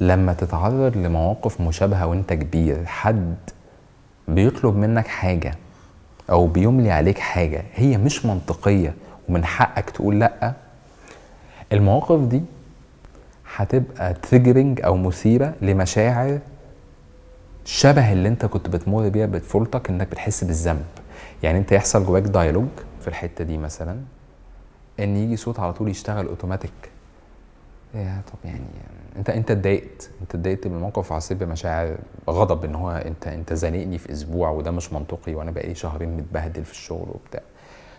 لما 0.00 0.32
تتعرض 0.32 0.96
لمواقف 0.96 1.60
مشابهة 1.60 2.06
وانت 2.06 2.32
كبير 2.32 2.86
حد 2.86 3.34
بيطلب 4.28 4.76
منك 4.76 5.06
حاجة 5.06 5.54
أو 6.30 6.46
بيملي 6.46 6.90
عليك 6.90 7.18
حاجة 7.18 7.64
هي 7.74 7.98
مش 7.98 8.26
منطقية 8.26 8.94
ومن 9.28 9.44
حقك 9.44 9.90
تقول 9.90 10.20
لأ 10.20 10.52
المواقف 11.72 12.20
دي 12.20 12.42
هتبقى 13.56 14.14
triggering 14.14 14.80
أو 14.84 14.96
مثيرة 14.96 15.54
لمشاعر 15.62 16.38
شبه 17.64 18.12
اللي 18.12 18.28
انت 18.28 18.44
كنت 18.46 18.68
بتمر 18.68 19.08
بيها 19.08 19.26
بطفولتك 19.26 19.90
انك 19.90 20.08
بتحس 20.10 20.44
بالذنب. 20.44 20.84
يعني 21.42 21.58
انت 21.58 21.72
يحصل 21.72 22.04
جواك 22.06 22.22
dialogue 22.22 22.68
في 23.00 23.08
الحتة 23.08 23.44
دي 23.44 23.58
مثلا 23.58 23.96
ان 25.00 25.16
يجي 25.16 25.36
صوت 25.36 25.60
على 25.60 25.72
طول 25.72 25.88
يشتغل 25.88 26.26
اوتوماتيك 26.26 26.72
يا 27.94 28.22
طب 28.32 28.38
يعني 28.44 28.60
انت 29.16 29.30
انت 29.30 29.50
اتضايقت 29.50 30.10
انت 30.22 30.34
اتضايقت 30.34 30.66
من 30.66 30.74
الموقف 30.76 31.12
وحسيت 31.12 31.38
بمشاعر 31.38 31.96
غضب 32.30 32.64
ان 32.64 32.74
هو 32.74 32.90
انت 32.90 33.26
انت 33.26 33.52
زانقني 33.52 33.98
في 33.98 34.12
أسبوع 34.12 34.50
وده 34.50 34.70
مش 34.70 34.92
منطقي 34.92 35.34
وأنا 35.34 35.50
بقالي 35.50 35.74
شهرين 35.74 36.16
متبهدل 36.16 36.64
في 36.64 36.72
الشغل 36.72 37.08
وبتاع. 37.08 37.40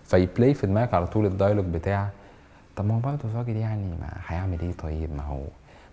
في 0.03 0.20
play 0.20 0.53
في 0.53 0.67
دماغك 0.67 0.93
على 0.93 1.07
طول 1.07 1.25
ال 1.25 1.30
dialogue 1.30 1.65
بتاع 1.65 2.09
طب 2.75 2.85
ما 2.85 2.95
هو 2.95 2.99
برضه 2.99 3.19
الراجل 3.31 3.55
يعني 3.55 3.83
ما 4.01 4.09
هيعمل 4.27 4.59
إيه 4.61 4.71
طيب؟ 4.71 5.15
ما 5.15 5.23
هو 5.23 5.41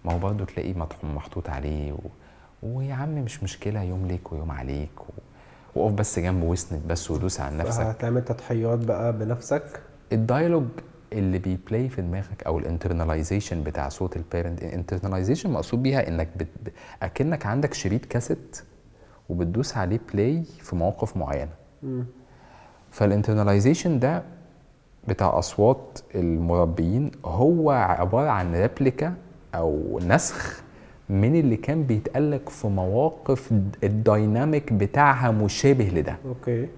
ما 0.04 0.12
هو 0.12 0.18
برضه 0.18 0.44
تلاقيه 0.44 0.74
مطحون 0.74 1.14
محطوط 1.14 1.48
عليه 1.50 1.92
و... 1.92 1.98
ويا 2.62 2.94
عم 2.94 3.08
مش 3.14 3.42
مشكلة 3.42 3.82
يوم 3.82 4.06
ليك 4.06 4.32
ويوم 4.32 4.50
عليك 4.50 5.00
و... 5.00 5.12
وقف 5.74 5.92
بس 5.92 6.18
جنبه 6.18 6.46
واسند 6.46 6.82
بس 6.88 7.10
ودوس 7.10 7.40
على 7.40 7.56
نفسك. 7.56 7.80
هتعمل 7.80 8.24
تضحيات 8.24 8.78
بقى 8.78 9.12
بنفسك؟ 9.18 9.80
ال 10.12 10.18
dialogue 10.18 10.64
اللي 11.12 11.38
بي 11.38 11.55
play 11.55 11.88
في 11.88 12.02
دماغك 12.02 12.42
أو 12.46 12.58
ال 12.58 12.65
internalization 12.65 13.62
بتاع 13.62 13.88
صوت 13.88 14.16
ال 14.16 14.23
parent 14.23 14.62
ال 14.62 14.68
internalization 14.68 15.50
مقصود 15.50 15.82
بيها 15.82 16.08
إنك 16.08 16.28
بت... 16.36 16.48
أكنك 17.02 17.46
عندك 17.46 17.74
شريط 17.74 18.04
كاسيت 18.04 18.62
وبتدوس 19.28 19.76
عليه 19.76 20.00
play 20.14 20.42
في 20.60 20.76
مواقف 20.76 21.16
معينه 21.16 21.50
فال 22.90 23.03
internalization 23.03 23.98
ده 23.98 24.22
بتاع 25.08 25.38
أصوات 25.38 25.98
المربيين 26.14 27.10
هو 27.24 27.70
عبارة 27.70 28.30
عن 28.30 28.54
replica 28.54 29.14
أو 29.54 30.00
نسخ 30.06 30.62
من 31.08 31.36
اللي 31.40 31.56
كان 31.56 31.82
بيتقالك 31.84 32.48
في 32.48 32.66
مواقف 32.66 33.52
ال 33.84 33.95
dynamic 33.95 34.72
بتاعها 34.72 35.30
مشابه 35.30 35.84
لده. 35.84 36.16
أوكي. 36.26 36.68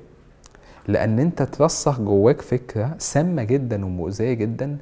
لأن 0.90 1.18
أنت 1.18 1.42
ترسخ 1.42 2.00
جواك 2.00 2.42
فكرة 2.42 2.94
سامة 2.98 3.42
جدا 3.42 3.84
ومؤذية 3.84 4.32
جدا. 4.32 4.78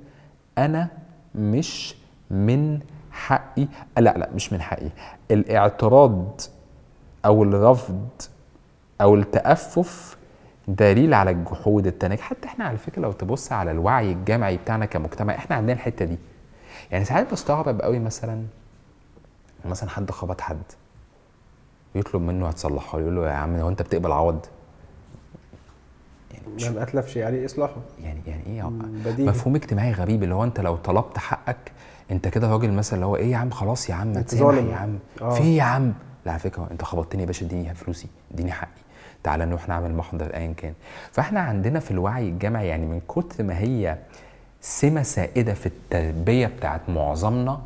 أنا 0.58 0.88
مش 1.34 1.94
من 2.30 2.80
حقي 3.10 3.66
لا 3.98 4.18
لا 4.18 4.30
مش 4.34 4.52
من 4.52 4.60
حقي. 4.60 4.88
الاعتراض 5.30 6.40
أو 7.24 7.42
الرفض 7.42 8.08
أو 9.00 9.14
التأفف 9.14 10.16
دليل 10.68 11.14
على 11.14 11.30
الجحود 11.30 11.86
التناك 11.86 12.20
حتى 12.20 12.48
إحنا 12.48 12.64
على 12.64 12.78
فكرة 12.78 13.02
لو 13.02 13.12
تبص 13.12 13.52
على 13.52 13.70
الوعي 13.70 14.12
الجمعي 14.12 14.56
بتاعنا 14.56 14.86
كمجتمع 14.86 15.34
إحنا 15.34 15.56
عندنا 15.56 15.72
الحتة 15.72 16.04
دي. 16.04 16.18
يعني 16.90 17.04
ساعات 17.04 17.32
بستغرب 17.32 17.80
قوي 17.80 17.98
مثلا 17.98 18.42
مثلا 19.64 19.90
حد 19.90 20.10
خبط 20.10 20.40
حد 20.40 20.62
يطلب 21.94 22.22
منه 22.22 22.48
هتصلحه 22.48 23.00
يقول 23.00 23.16
له 23.16 23.26
يا 23.28 23.32
عم 23.34 23.56
هو 23.56 23.68
أنت 23.68 23.82
بتقبل 23.82 24.12
عوض؟ 24.12 24.46
يعني 26.58 26.74
من 26.76 26.82
اتلف 26.82 27.08
شيء 27.08 27.24
عليه 27.24 27.44
إصلاحه. 27.44 27.76
يعني 28.02 28.20
يعني 28.26 28.42
إيه 28.46 28.62
بديهي. 29.04 29.28
مفهوم 29.28 29.54
اجتماعي 29.56 29.92
غريب 29.92 30.22
اللي 30.22 30.34
هو 30.34 30.44
أنت 30.44 30.60
لو 30.60 30.76
طلبت 30.76 31.18
حقك 31.18 31.72
أنت 32.10 32.28
كده 32.28 32.50
راجل 32.50 32.72
مثلا 32.72 32.94
اللي 32.94 33.06
هو 33.06 33.16
إيه 33.16 33.32
يا 33.32 33.36
عم 33.36 33.50
خلاص 33.50 33.90
يا 33.90 33.94
عم 33.94 34.16
أنت 34.16 34.34
ظالم 34.34 34.70
يا 34.70 34.76
عم. 34.76 34.98
آه. 35.22 35.30
في 35.34 35.56
يا 35.56 35.62
عم؟ 35.62 35.92
لا 36.26 36.32
على 36.32 36.40
فكرة 36.40 36.68
أنت 36.70 36.84
خبطتني 36.84 37.20
يا 37.22 37.26
باشا 37.26 37.46
اديني 37.46 37.74
فلوسي 37.74 38.08
اديني 38.34 38.52
حقي. 38.52 38.68
تعالى 39.22 39.44
نروح 39.44 39.68
نعمل 39.68 39.94
محضر 39.94 40.34
ايا 40.34 40.52
كان. 40.56 40.72
فإحنا 41.12 41.40
عندنا 41.40 41.80
في 41.80 41.90
الوعي 41.90 42.28
الجمعي 42.28 42.68
يعني 42.68 42.86
من 42.86 43.00
كتر 43.08 43.44
ما 43.44 43.58
هي 43.58 43.98
سمة 44.60 45.02
سائدة 45.02 45.54
في 45.54 45.66
التربية 45.66 46.46
بتاعت 46.46 46.80
معظمنا 46.88 47.60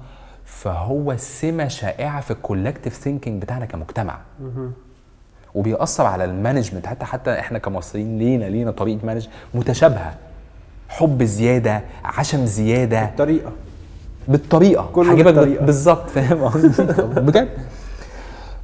فهو 0.44 1.16
سمة 1.16 1.68
شائعة 1.68 2.20
في 2.20 2.30
ال 2.30 2.36
collective 2.36 2.94
thinking 2.96 3.42
بتاعنا 3.42 3.66
كمجتمع. 3.66 4.18
وبيأثر 5.54 6.06
على 6.06 6.24
ال 6.24 6.30
management. 6.30 6.86
حتى 6.86 7.04
حتى 7.04 7.38
إحنا 7.40 7.58
كمصريين 7.58 8.18
لينا 8.18 8.44
لينا 8.44 8.70
طريقة 8.70 9.06
manage 9.06 9.26
متشابهة. 9.54 10.14
حب 10.88 11.22
زيادة 11.22 11.82
عشم 12.04 12.46
زيادة. 12.46 13.04
بالطريقة. 13.04 13.52
بالطريقة. 14.28 14.90
بالطريقة. 15.22 15.64
بالظبط. 15.64 16.10
فاهم 16.10 16.44
قصدي؟ 16.48 16.82
بجد. 17.20 17.48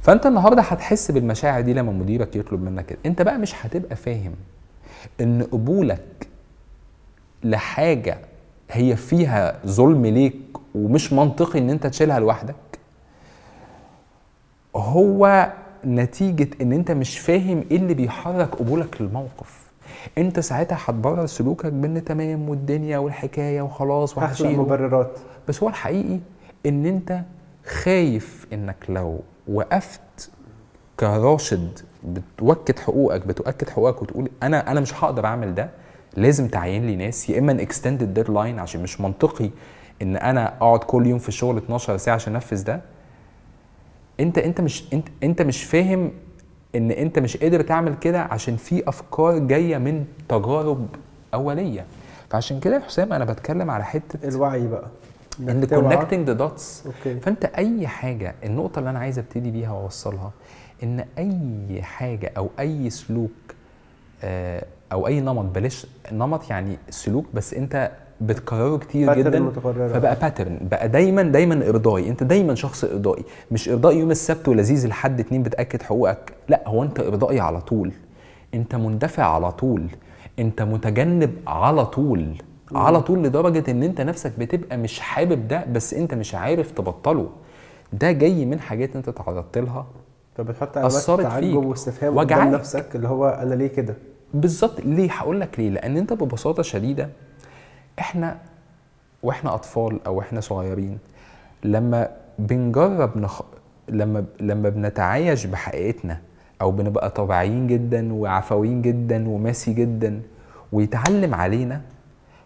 فأنت 0.01 0.25
النهارده 0.25 0.61
هتحس 0.61 1.11
بالمشاعر 1.11 1.61
دي 1.61 1.73
لما 1.73 1.91
مديرك 1.91 2.35
يطلب 2.35 2.63
منك 2.63 2.85
كده. 2.85 2.99
أنت 3.05 3.21
بقى 3.21 3.37
مش 3.37 3.65
هتبقى 3.65 3.95
فاهم 3.95 4.31
إن 5.21 5.43
قبولك 5.43 6.27
لحاجة 7.43 8.17
هي 8.71 8.95
فيها 8.95 9.55
ظلم 9.67 10.05
ليك 10.05 10.35
ومش 10.75 11.13
منطقي 11.13 11.59
إن 11.59 11.69
أنت 11.69 11.87
تشيلها 11.87 12.19
لوحدك 12.19 12.55
هو 14.75 15.49
نتيجة 15.85 16.47
إن 16.61 16.73
أنت 16.73 16.91
مش 16.91 17.19
فاهم 17.19 17.63
إيه 17.71 17.77
اللي 17.77 17.93
بيحرك 17.93 18.55
قبولك 18.55 19.01
للموقف. 19.01 19.59
أنت 20.17 20.39
ساعتها 20.39 20.77
هتبرر 20.85 21.25
سلوكك 21.25 21.73
بإن 21.73 22.03
تمام 22.03 22.49
والدنيا 22.49 22.97
والحكاية 22.97 23.61
وخلاص 23.61 24.17
وهشيل 24.17 24.47
مبررات. 24.57 25.11
بس 25.47 25.63
هو 25.63 25.69
الحقيقي 25.69 26.19
إن 26.65 26.85
أنت 26.85 27.21
خايف 27.65 28.47
إنك 28.53 28.75
لو 28.89 29.19
وقفت 29.47 30.31
كراشد 30.99 31.79
بتوكد 32.05 32.79
حقوقك 32.79 33.27
بتؤكد 33.27 33.69
حقوقك 33.69 34.01
وتقول 34.01 34.29
أنا 34.43 34.71
أنا 34.71 34.79
مش 34.79 35.03
هقدر 35.03 35.25
أعمل 35.25 35.55
ده 35.55 35.69
لازم 36.17 36.47
تعين 36.47 36.87
لي 36.87 36.95
ناس 36.95 37.29
يا 37.29 37.39
إما 37.39 37.51
an 37.51 37.59
extended 37.59 38.13
deadline 38.13 38.59
عشان 38.59 38.83
مش 38.83 39.01
منطقي 39.01 39.49
إن 40.01 40.15
أنا 40.15 40.47
أقعد 40.57 40.79
كل 40.79 41.07
يوم 41.07 41.19
في 41.19 41.27
الشغل 41.29 41.57
12 41.57 41.97
ساعة 41.97 42.15
عشان 42.15 42.33
أنفذ 42.35 42.63
ده 42.63 42.81
انت 44.19 44.37
انت 44.37 44.61
مش 44.61 44.83
انت 44.93 45.07
انت 45.23 45.41
مش 45.41 45.63
فاهم 45.63 46.11
ان 46.75 46.91
انت 46.91 47.19
مش 47.19 47.37
قادر 47.37 47.61
تعمل 47.61 47.95
كده 47.95 48.21
عشان 48.21 48.55
في 48.55 48.89
أفكار 48.89 49.37
جاية 49.39 49.77
من 49.77 50.05
تجارب 50.29 50.87
أولية. 51.33 51.85
فعشان 52.29 52.59
كده 52.59 52.75
يا 52.75 52.79
حسام 52.81 53.13
أنا 53.13 53.25
بتكلم 53.25 53.71
على 53.71 53.83
حتة 53.85 54.27
الوعي 54.27 54.67
بقى. 54.67 54.87
إن 55.39 55.65
connecting 55.65 56.27
the 56.27 56.33
dots 56.33 56.83
فأنت 57.21 57.45
أي 57.45 57.87
حاجة 57.87 58.35
النقطة 58.43 58.79
اللي 58.79 58.89
أنا 58.89 58.99
عايز 58.99 59.19
أبتدي 59.19 59.51
بيها 59.51 59.71
وأوصلها 59.71 60.31
إن 60.83 61.05
أي 61.17 61.81
حاجة 61.81 62.31
أو 62.37 62.49
أي 62.59 62.89
سلوك 62.89 63.31
آه، 64.23 64.65
أو 64.91 65.07
أي 65.07 65.21
نمط 65.21 65.45
بلاش 65.45 65.87
نمط 66.11 66.49
يعني 66.49 66.77
سلوك 66.89 67.25
بس 67.33 67.53
أنت 67.53 67.91
بتكرره 68.21 68.77
كتير 68.77 69.13
جدا 69.13 69.39
متكررة. 69.39 69.87
فبقى 69.87 70.15
pattern 70.21 70.57
بقى 70.61 70.89
دايما 70.89 71.21
دايما 71.23 71.69
إرضائي. 71.69 72.09
أنت 72.09 72.23
دايما 72.23 72.55
شخص 72.55 72.83
إرضائي. 72.83 73.23
مش 73.51 73.69
ارضائي 73.69 73.99
يوم 73.99 74.11
السبت 74.11 74.47
ولذيذ 74.47 74.87
لحد 74.87 75.19
اتنين 75.19 75.43
بتأكد 75.43 75.81
حقوقك. 75.81 76.33
لا 76.49 76.63
هو 76.67 76.83
أنت 76.83 76.99
إرضائي 76.99 77.39
على 77.39 77.61
طول. 77.61 77.91
أنت 78.53 78.75
مندفع 78.75 79.23
على 79.23 79.51
طول. 79.51 79.83
أنت 80.39 80.61
متجنب 80.61 81.31
على 81.47 81.85
طول. 81.85 82.19
مم. 82.71 82.77
على 82.77 83.01
طول 83.01 83.23
لدرجة 83.23 83.71
إن 83.71 83.83
أنت 83.83 84.01
نفسك 84.01 84.31
بتبقى 84.39 84.77
مش 84.77 84.99
حابب 84.99 85.47
ده 85.47 85.65
بس 85.73 85.93
أنت 85.93 86.13
مش 86.13 86.35
عارف 86.35 86.71
تبطله. 86.71 87.29
ده 87.93 88.11
جاي 88.11 88.45
من 88.45 88.59
حاجات 88.59 88.95
أنت 88.95 89.09
تعرضت 89.09 89.57
لها. 89.57 89.85
فبتحط 90.35 90.77
علامات 90.77 91.03
تعجب 91.03 91.65
واستفهام 91.65 92.19
قدام 92.19 92.51
نفسك 92.51 92.95
اللي 92.95 93.07
هو 93.07 93.27
أنا 93.27 93.55
ليه 93.55 93.67
كده؟ 93.67 93.95
بالظبط. 94.33 94.79
ليه؟ 94.79 95.11
هقول 95.11 95.41
لك 95.41 95.59
ليه. 95.59 95.69
لأن 95.69 95.97
أنت 95.97 96.13
ببساطة 96.13 96.63
شديدة 96.63 97.09
إحنا 97.99 98.37
وإحنا 99.23 99.53
أطفال 99.53 99.99
أو 100.07 100.21
إحنا 100.21 100.41
صغيرين 100.41 100.97
لما 101.63 102.09
بنجرب 102.39 103.17
نخ... 103.17 103.41
لما 103.89 104.25
لما 104.39 104.69
بنتعايش 104.69 105.45
بحقيقتنا 105.45 106.17
أو 106.61 106.71
بنبقى 106.71 107.09
طبيعيين 107.09 107.67
جدا 107.67 108.13
وعفويين 108.13 108.81
جدا 108.81 109.29
وماسي 109.29 109.73
جدا 109.73 110.21
ويتعلم 110.71 111.35
علينا 111.35 111.81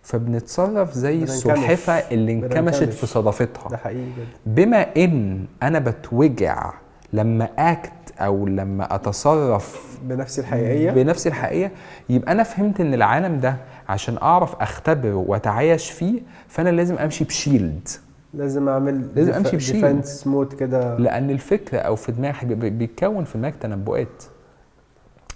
فبنتصرف 0.04 0.94
زي. 0.94 1.24
السلحفه 1.24 1.94
اللي 1.94 2.34
انكمشت. 2.34 2.84
في 2.84 3.02
ده 3.02 3.08
صدفتها 3.08 3.78
حقيقي 3.78 4.06
جدا 4.06 4.26
بما 4.46 4.86
إن 4.98 5.46
أنا 5.64 5.80
بتوجع 5.80 6.74
لما 7.14 7.50
أكت 7.58 7.92
أو 8.20 8.48
لما 8.48 8.96
أتصرف 8.96 9.98
بنفسي 10.04 10.42
الحقيقية 10.42 10.92
بنفسي 10.92 11.30
الحقيقية 11.30 11.72
يبقى 12.10 12.32
أنا 12.32 12.44
فهمت 12.44 12.80
إن 12.82 12.94
العالم 12.94 13.40
ده 13.40 13.56
عشان 13.90 14.18
أعرف 14.18 14.56
اختبره 14.56 15.14
وأتعايش 15.14 15.92
فيه 15.92 16.22
فأنا 16.48 16.70
لازم 16.70 16.96
أمشي 16.98 17.24
ب 17.24 17.32
shield. 17.32 17.88
لازم 18.34 18.70
أعمل 18.70 19.08
لازم 19.16 19.34
أمشي 19.34 19.58
ب 19.58 19.60
shield. 19.60 19.74
defense 19.76 20.28
mode 20.28 20.54
كده. 20.54 20.98
لأن 20.98 21.30
الفكرة 21.30 21.78
أو 21.78 21.96
في 21.96 22.12
دماغي 22.12 22.56
بي- 22.56 22.70
بيتكون 22.70 23.24
في 23.24 23.38
دماغك 23.38 23.56
تنبؤات. 23.56 24.24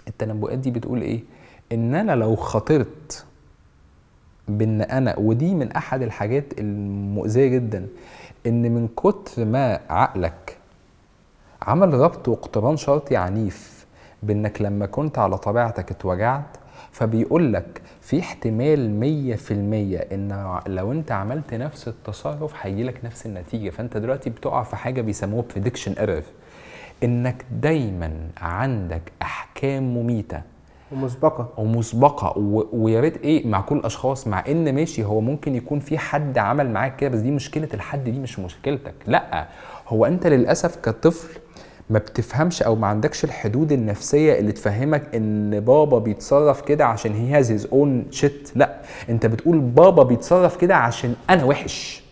التنبؤات 0.07 0.57
دي 0.57 0.71
بتقول 0.71 1.01
إيه؟ 1.01 1.23
إن 1.71 1.95
أنا 1.95 2.11
لو 2.11 2.35
خاطرت 2.35 3.25
بإن 4.47 4.81
أنا 4.81 5.19
ودي 5.19 5.55
من 5.55 5.71
أحد 5.71 6.01
الحاجات 6.01 6.45
المؤذية 6.59 7.47
جدا 7.47 7.87
إن 8.47 8.61
من 8.71 8.87
كتر 8.87 9.45
ما 9.45 9.79
عقلك 9.89 10.57
عمل 11.61 11.93
ربط 11.93 12.27
واقتران 12.27 12.77
شرطي 12.77 13.15
عنيف 13.15 13.85
بإنك 14.23 14.61
لما 14.61 14.85
كنت 14.85 15.17
على 15.17 15.37
طبيعتك 15.37 15.91
اتوجعت 15.91 16.57
فبيقول 16.97 17.53
لك 17.53 17.81
في 18.01 18.19
احتمال 18.19 18.89
مية 18.89 19.35
في 19.35 19.51
المية 19.51 19.97
إن 19.97 20.59
لو 20.67 20.91
أنت 20.91 21.11
عملت 21.11 21.53
نفس 21.53 21.87
التصرف 21.87 22.53
هيجيلك 22.61 23.05
نفس 23.05 23.25
النتيجة. 23.25 23.69
فأنت 23.69 23.97
دلوقتي 23.97 24.29
بتقع 24.29 24.63
في 24.63 24.75
حاجة 24.75 25.01
بيسموها 25.01 25.45
prediction 25.55 25.99
error. 25.99 26.23
إنك 27.03 27.45
دايما 27.51 28.13
عندك 28.37 29.01
أحكام 29.21 29.83
مميتة. 29.83 30.41
ومسبقة. 30.91 31.49
ومسبقة. 31.57 32.37
ويا 32.73 33.01
ريت 33.01 33.17
إيه؟ 33.17 33.47
مع 33.47 33.61
كل 33.61 33.77
الاشخاص 33.77 34.27
مع 34.27 34.43
إن 34.47 34.75
ماشي 34.75 35.03
هو 35.03 35.21
ممكن 35.21 35.55
يكون 35.55 35.79
في 35.79 35.97
حد 35.97 36.37
عمل 36.37 36.69
معاك 36.69 36.95
كده 36.95 37.09
بس 37.09 37.19
دي 37.19 37.31
مشكلة 37.31 37.69
الحد 37.73 38.03
دي 38.03 38.19
مش 38.19 38.39
مشكلتك. 38.39 38.95
لأ 39.07 39.47
هو 39.87 40.05
أنت 40.05 40.27
للأسف 40.27 40.75
كطفل 40.75 41.39
ما 41.89 41.99
بتفهمش 41.99 42.63
أو 42.63 42.75
ما 42.75 42.87
عندكش 42.87 43.23
الحدود 43.23 43.71
النفسية 43.71 44.39
اللي 44.39 44.51
تفهمك 44.51 45.15
إن 45.15 45.59
بابا 45.59 45.99
بيتصرف 45.99 46.61
كده 46.61 46.85
عشان 46.85 47.13
he 47.13 47.37
has 47.39 47.51
his 47.51 47.65
own 47.71 48.05
shit 48.11 48.49
لا 48.55 48.77
أنت 49.09 49.25
بتقول 49.25 49.59
بابا 49.59 50.03
بيتصرف 50.03 50.57
كده 50.57 50.75
عشان 50.75 51.15
أنا 51.29 51.43
وحش. 51.43 52.03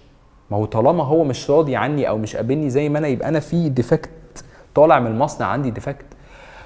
ما 0.51 0.57
هو 0.57 0.65
طالما 0.65 1.03
هو 1.03 1.23
مش 1.23 1.49
راضي 1.49 1.75
عني 1.75 2.09
أو 2.09 2.17
مش 2.17 2.35
قابلني 2.35 2.69
زي 2.69 2.89
ما 2.89 2.99
أنا 2.99 3.07
يبقى 3.07 3.29
أنا 3.29 3.39
في 3.39 3.69
defect 3.69 4.09
طالع 4.75 4.99
من 4.99 5.07
المصنع 5.07 5.47
عندي 5.47 5.71
defect 5.71 6.05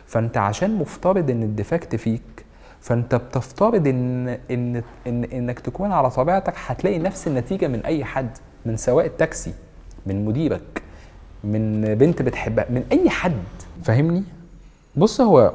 فأنت 0.05 0.37
عشان 0.37 0.75
مفترض 0.75 1.29
إن 1.29 1.43
ال 1.43 1.51
defect 1.51 1.95
فيك 1.95 2.45
فأنت 2.81 3.15
بتفترض 3.15 3.87
إن 3.87 4.27
إن 4.51 4.83
إن 5.07 5.23
إنك 5.23 5.59
تكون 5.59 5.91
على 5.91 6.09
طبيعتك 6.09 6.53
هتلاقي 6.67 6.99
نفس 6.99 7.27
النتيجة 7.27 7.67
من 7.67 7.85
أي 7.85 8.03
حد 8.05 8.29
من 8.65 8.77
سواق 8.77 9.05
التاكسي 9.05 9.53
من 10.05 10.25
مديرك. 10.25 10.81
من 11.43 11.95
بنت 11.95 12.21
بتحبها 12.21 12.65
من 12.69 12.83
أي 12.91 13.09
حد. 13.09 13.33
فاهمني 13.83 14.23
بص 14.95 15.21
هو 15.21 15.53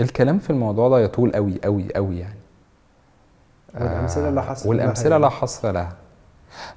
الكلام 0.00 0.38
في 0.38 0.50
الموضوع 0.50 0.88
ده 0.88 1.00
يطول 1.00 1.32
قوي 1.32 1.60
قوي 1.64 1.94
قوي 1.94 2.18
يعني. 2.18 2.38
والأمثلة 3.74 4.30
لا 4.30 4.42
حصر 4.42 4.68
والأمثلة 4.68 5.08
لها 5.08 5.18
لا 5.18 5.28
حصر 5.28 5.72
لها. 5.72 5.92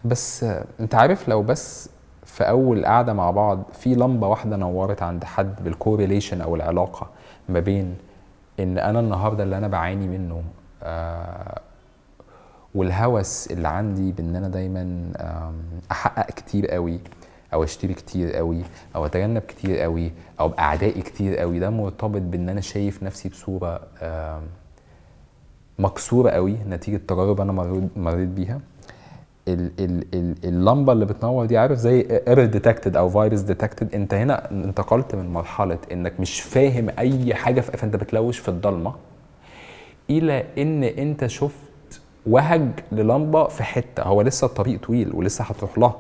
بس 0.06 0.46
أنت 0.80 0.96
عارف 0.96 1.30
لو 1.30 1.44
بس 1.44 1.90
في 2.26 2.44
أول 2.50 2.86
قعدة 2.86 3.14
مع 3.14 3.32
بعض 3.32 3.64
في 3.74 3.96
لمبة 3.96 4.28
واحدة 4.28 4.56
نورت 4.56 5.04
عند 5.04 5.24
حد 5.24 5.64
بالكوريليشن 5.64 6.42
أو 6.42 6.56
العلاقة 6.56 7.08
ما 7.50 7.60
بين 7.60 7.96
إن 8.60 8.78
أنا 8.78 9.00
النهارده 9.00 9.44
اللي 9.44 9.58
أنا 9.58 9.68
بعاني 9.68 10.08
منه 10.08 10.44
آه 10.84 11.60
والهوس 12.76 13.48
اللي 13.52 13.68
عندي 13.68 14.12
بإن 14.12 14.36
أنا 14.36 14.48
دايما 14.48 15.12
أحقق 15.92 16.26
كتير 16.26 16.68
قوي 16.68 17.00
أو 17.54 17.64
أشتري 17.64 17.94
كتير 17.94 18.34
قوي 18.34 18.62
أو 18.96 19.06
أتجنب 19.06 19.42
كتير 19.42 19.78
قوي 19.80 20.12
أو 20.40 20.48
بقى 20.50 20.69
إرضائي 20.69 21.02
كتير 21.02 21.38
قوي. 21.38 21.60
ده 21.60 21.70
مرتبط 21.70 22.22
بإن 22.22 22.50
أنا 22.50 22.62
شايف 22.62 23.04
نفسي 23.04 23.30
بصورة 23.30 23.80
مكسورة 25.80 26.30
قوي 26.30 26.56
نتيجة 26.70 26.98
تجارب 27.08 27.42
أنا 27.42 27.52
مريت- 27.96 28.28
بيها. 28.30 28.60
ال 29.48 29.72
ال 29.80 30.04
ال 30.14 30.36
اللمبة 30.44 30.94
اللي 30.94 31.06
بتنور 31.06 31.46
دي 31.46 31.58
عارف 31.58 31.78
زي 31.78 32.22
error 32.28 32.46
detected 32.46 32.96
أو 32.98 33.10
virus 33.10 33.40
detected 33.42 33.96
أنت 33.96 34.14
هنا 34.14 34.52
انتقلت 34.52 35.16
من 35.16 35.34
مرحلة 35.34 35.78
إنك 35.92 36.20
مش 36.20 36.42
فاهم 36.42 36.90
أي 37.00 37.36
حاجة 37.36 37.62
فأنت 37.62 37.96
بتلوش 37.96 38.38
في 38.40 38.50
الضلمة 38.50 38.94
إلى 40.10 40.44
إن 40.58 40.84
أنت 40.84 41.26
شفت 41.28 42.02
وهج 42.26 42.70
للمبة 42.92 43.48
في 43.48 43.64
حتة. 43.64 44.04
هو 44.04 44.22
لسه 44.22 44.46
الطريق 44.48 44.80
طويل 44.82 45.16
ولسه 45.16 45.44
هتروح 45.44 45.78
لها. 45.78 45.96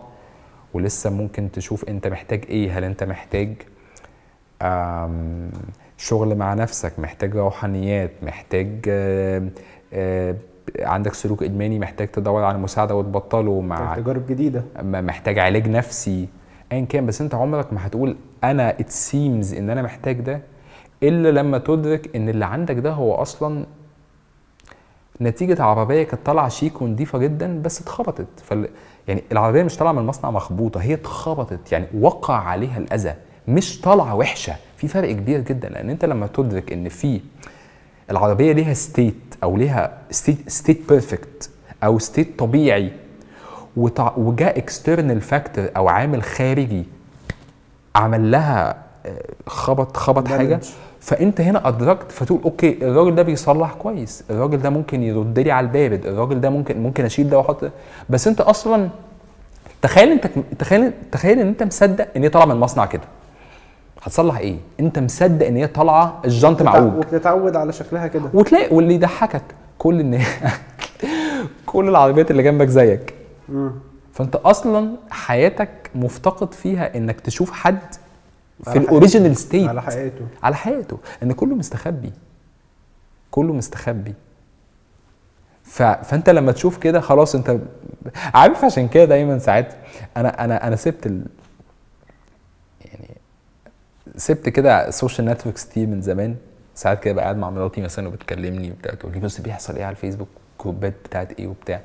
ولسه 0.73 1.09
ممكن 1.09 1.51
تشوف 1.51 1.89
انت 1.89 2.07
محتاج 2.07 2.43
إيه. 2.49 2.77
هل 2.77 2.83
انت 2.83 3.03
محتاج 3.03 3.53
شغل 5.97 6.35
مع 6.35 6.53
نفسك 6.53 6.99
محتاج 6.99 7.35
روحانيات 7.35 8.11
محتاج 8.23 8.67
آم، 8.89 9.49
آم، 9.93 10.35
عندك 10.79 11.13
سلوك 11.13 11.43
إدماني 11.43 11.79
محتاج 11.79 12.07
تدور 12.07 12.43
على 12.43 12.57
مساعدة 12.57 12.95
وتبطله 12.95 13.61
مع 13.61 13.95
تجارب 13.95 14.27
جديدة. 14.27 14.63
محتاج 14.83 15.39
علاج 15.39 15.67
نفسي 15.69 16.27
ايا 16.71 16.85
كان. 16.85 17.05
بس 17.05 17.21
انت 17.21 17.35
عمرك 17.35 17.73
ما 17.73 17.87
هتقول 17.87 18.15
أنا 18.43 18.69
ات 18.79 18.89
سيمز 18.89 19.53
إن 19.53 19.69
أنا 19.69 19.81
محتاج 19.81 20.15
ده 20.21 20.41
إلا 21.03 21.31
لما 21.39 21.57
تدرك 21.57 22.15
إن 22.15 22.29
اللي 22.29 22.45
عندك 22.45 22.75
ده 22.75 22.91
هو 22.91 23.15
أصلا 23.15 23.65
نتيجة 25.21 25.63
عربية 25.63 26.03
كانت 26.03 26.25
طالعة 26.25 26.49
شيك 26.49 26.81
ونضيفة 26.81 27.17
جدا 27.19 27.61
بس 27.61 27.81
اتخبطت. 27.81 28.27
فال... 28.43 28.69
يعني 29.07 29.23
العربية 29.31 29.63
مش 29.63 29.77
طالعة 29.77 29.91
من 29.91 29.99
المصنع 29.99 30.31
مخبوطة 30.31 30.81
هي 30.81 30.93
اتخبطت 30.93 31.71
يعني 31.71 31.85
وقع 31.99 32.35
عليها 32.35 32.77
الأذى 32.77 33.13
مش 33.47 33.81
طالعة 33.81 34.15
وحشة 34.15 34.55
في 34.77 34.87
فرق 34.87 35.11
كبير 35.11 35.39
جدا 35.39 35.69
لأن 35.69 35.89
أنت 35.89 36.05
لما 36.05 36.27
تدرك 36.27 36.73
إن 36.73 36.89
في 36.89 37.21
العربية 38.11 38.51
ليها 38.51 38.73
state 38.73 39.35
أو 39.43 39.57
ليها 39.57 39.97
state 40.11 40.49
state 40.49 40.89
perfect 40.89 41.49
أو 41.83 41.99
state 41.99 42.39
طبيعي. 42.39 42.91
وجاء 44.17 44.57
external 44.57 45.21
factor 45.21 45.69
أو 45.77 45.87
عامل 45.87 46.23
خارجي 46.23 46.85
عمل 47.95 48.31
لها 48.31 48.83
آه، 49.05 49.25
خبط 49.47 49.97
خبط 49.97 50.27
حاجة 50.27 50.59
Damage. 50.59 50.65
فأنت 51.07 51.41
هنا 51.41 51.67
أدركت 51.67 52.11
فتقول 52.11 52.39
okay 52.45 52.77
الراجل 52.81 53.15
ده 53.15 53.23
بيصلح 53.23 53.73
كويس 53.73 54.23
الراجل 54.29 54.57
ده 54.57 54.69
ممكن 54.69 55.03
يرد 55.03 55.39
لي 55.39 55.51
على 55.51 55.67
البارد 55.67 56.05
الراجل 56.05 56.41
ده 56.41 56.49
ممكن 56.49 56.79
ممكن 56.79 57.05
أشيل 57.05 57.29
ده 57.29 57.37
وأحط 57.37 57.71
بس 58.09 58.27
أنت 58.27 58.41
أصلا 58.41 58.89
تخيل 59.81 60.11
أنت 60.11 60.27
تخيل 60.59 60.91
تخيل 61.11 61.39
إن 61.39 61.47
أنت 61.47 61.63
مصدق 61.63 62.07
إن 62.15 62.23
هي 62.23 62.29
طالعة 62.29 62.45
من 62.45 62.51
المصنع 62.51 62.85
كده. 62.85 63.01
هتصلح 64.03 64.37
إيه؟ 64.37 64.55
أنت 64.79 64.99
مصدق 64.99 65.47
إن 65.47 65.55
هي 65.55 65.67
طالعة 65.67 66.21
الجنط 66.25 66.61
معوج. 66.61 66.93
وبتتعود 66.97 67.55
على 67.55 67.73
شكلها 67.73 68.07
كده. 68.07 68.29
وتلاقي 68.33 68.75
واللي 68.75 68.93
يضحكك 68.95 69.43
كل 69.77 69.99
الناس 69.99 70.27
كل 71.65 71.89
العربيات 71.89 72.31
اللي 72.31 72.43
جنبك 72.43 72.67
زيك. 72.67 73.13
فأنت 74.13 74.35
أصلا 74.35 74.89
حياتك 75.09 75.69
مفتقد 75.95 76.53
فيها 76.53 76.97
إنك 76.97 77.19
تشوف 77.19 77.51
حد 77.51 77.79
في 78.63 78.77
ال 78.77 78.84
original 78.84 79.37
state 79.37 79.69
على 79.69 79.81
حقيقته. 79.81 80.27
على 80.43 80.55
حياته 80.55 80.99
إن 81.23 81.31
كله 81.31 81.55
مستخبي. 81.55 82.11
كله 83.31 83.53
مستخبي. 83.53 84.13
ف... 85.63 85.83
فأنت 85.83 86.29
لما 86.29 86.51
تشوف 86.51 86.77
كده 86.77 86.99
خلاص 86.99 87.35
أنت 87.35 87.59
عارف 88.33 88.65
عشان 88.65 88.87
كده 88.87 89.05
دايما 89.05 89.39
ساعات 89.39 89.73
أنا 90.17 90.43
أنا 90.45 90.67
أنا 90.67 90.75
سبت 90.75 91.05
ال... 91.05 91.25
يعني 92.85 93.07
سبت 94.15 94.49
كده 94.49 94.87
ال 94.87 94.93
social 94.93 95.27
networks 95.27 95.65
كتير 95.65 95.87
من 95.87 96.01
زمان. 96.01 96.35
ساعات 96.75 97.03
كده 97.03 97.21
قاعد 97.21 97.37
مع 97.37 97.49
مراتي 97.49 97.81
مثلا 97.81 98.07
وبتكلمني 98.07 98.71
وبتاع 98.71 98.93
تقول 98.93 99.13
لي 99.13 99.19
بص 99.19 99.41
بيحصل 99.41 99.75
إيه 99.75 99.85
على 99.85 99.91
الفيسبوك؟ 99.91 100.27
جروبات 100.61 100.93
بتاعت 101.05 101.39
إيه 101.39 101.47
وبتاع. 101.47 101.81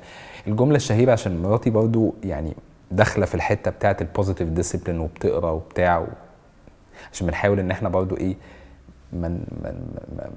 الجملة 0.47 0.75
الشهيرة 0.75 1.11
عشان 1.11 1.41
مراتي 1.41 1.69
برضو 1.69 2.15
يعني 2.23 2.53
داخلة 2.91 3.25
في 3.25 3.35
الحتة 3.35 3.71
بتاعت 3.71 4.01
ال 4.01 4.06
positive 4.06 4.49
discipline 4.49 4.99
وبتقرأ 4.99 5.51
وبتاع. 5.51 6.07
عشان 7.11 7.27
بنحاول 7.27 7.59
إن 7.59 7.71
إحنا 7.71 7.89
برضو 7.89 8.17
إيه 8.17 8.35
ما 9.13 9.27
من 9.27 9.85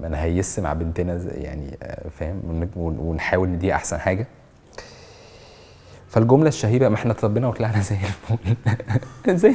ما 0.01 0.09
نهيس 0.09 0.59
مع 0.59 0.73
بنتنا 0.73 1.21
يعني 1.31 1.77
آه، 1.83 2.09
فاهم؟ 2.19 2.41
ون- 2.47 2.69
ون- 2.75 2.97
ونحاول 2.99 3.49
نديها 3.49 3.75
أحسن 3.75 3.97
حاجة. 3.99 4.27
فالجملة 6.09 6.47
الشهيرة 6.47 6.89
ما 6.89 6.95
إحنا 6.95 7.11
اتربينا 7.11 7.47
وطلعنا 7.47 7.79
زي 7.81 7.95
الفل. 7.95 8.55
زي. 9.39 9.53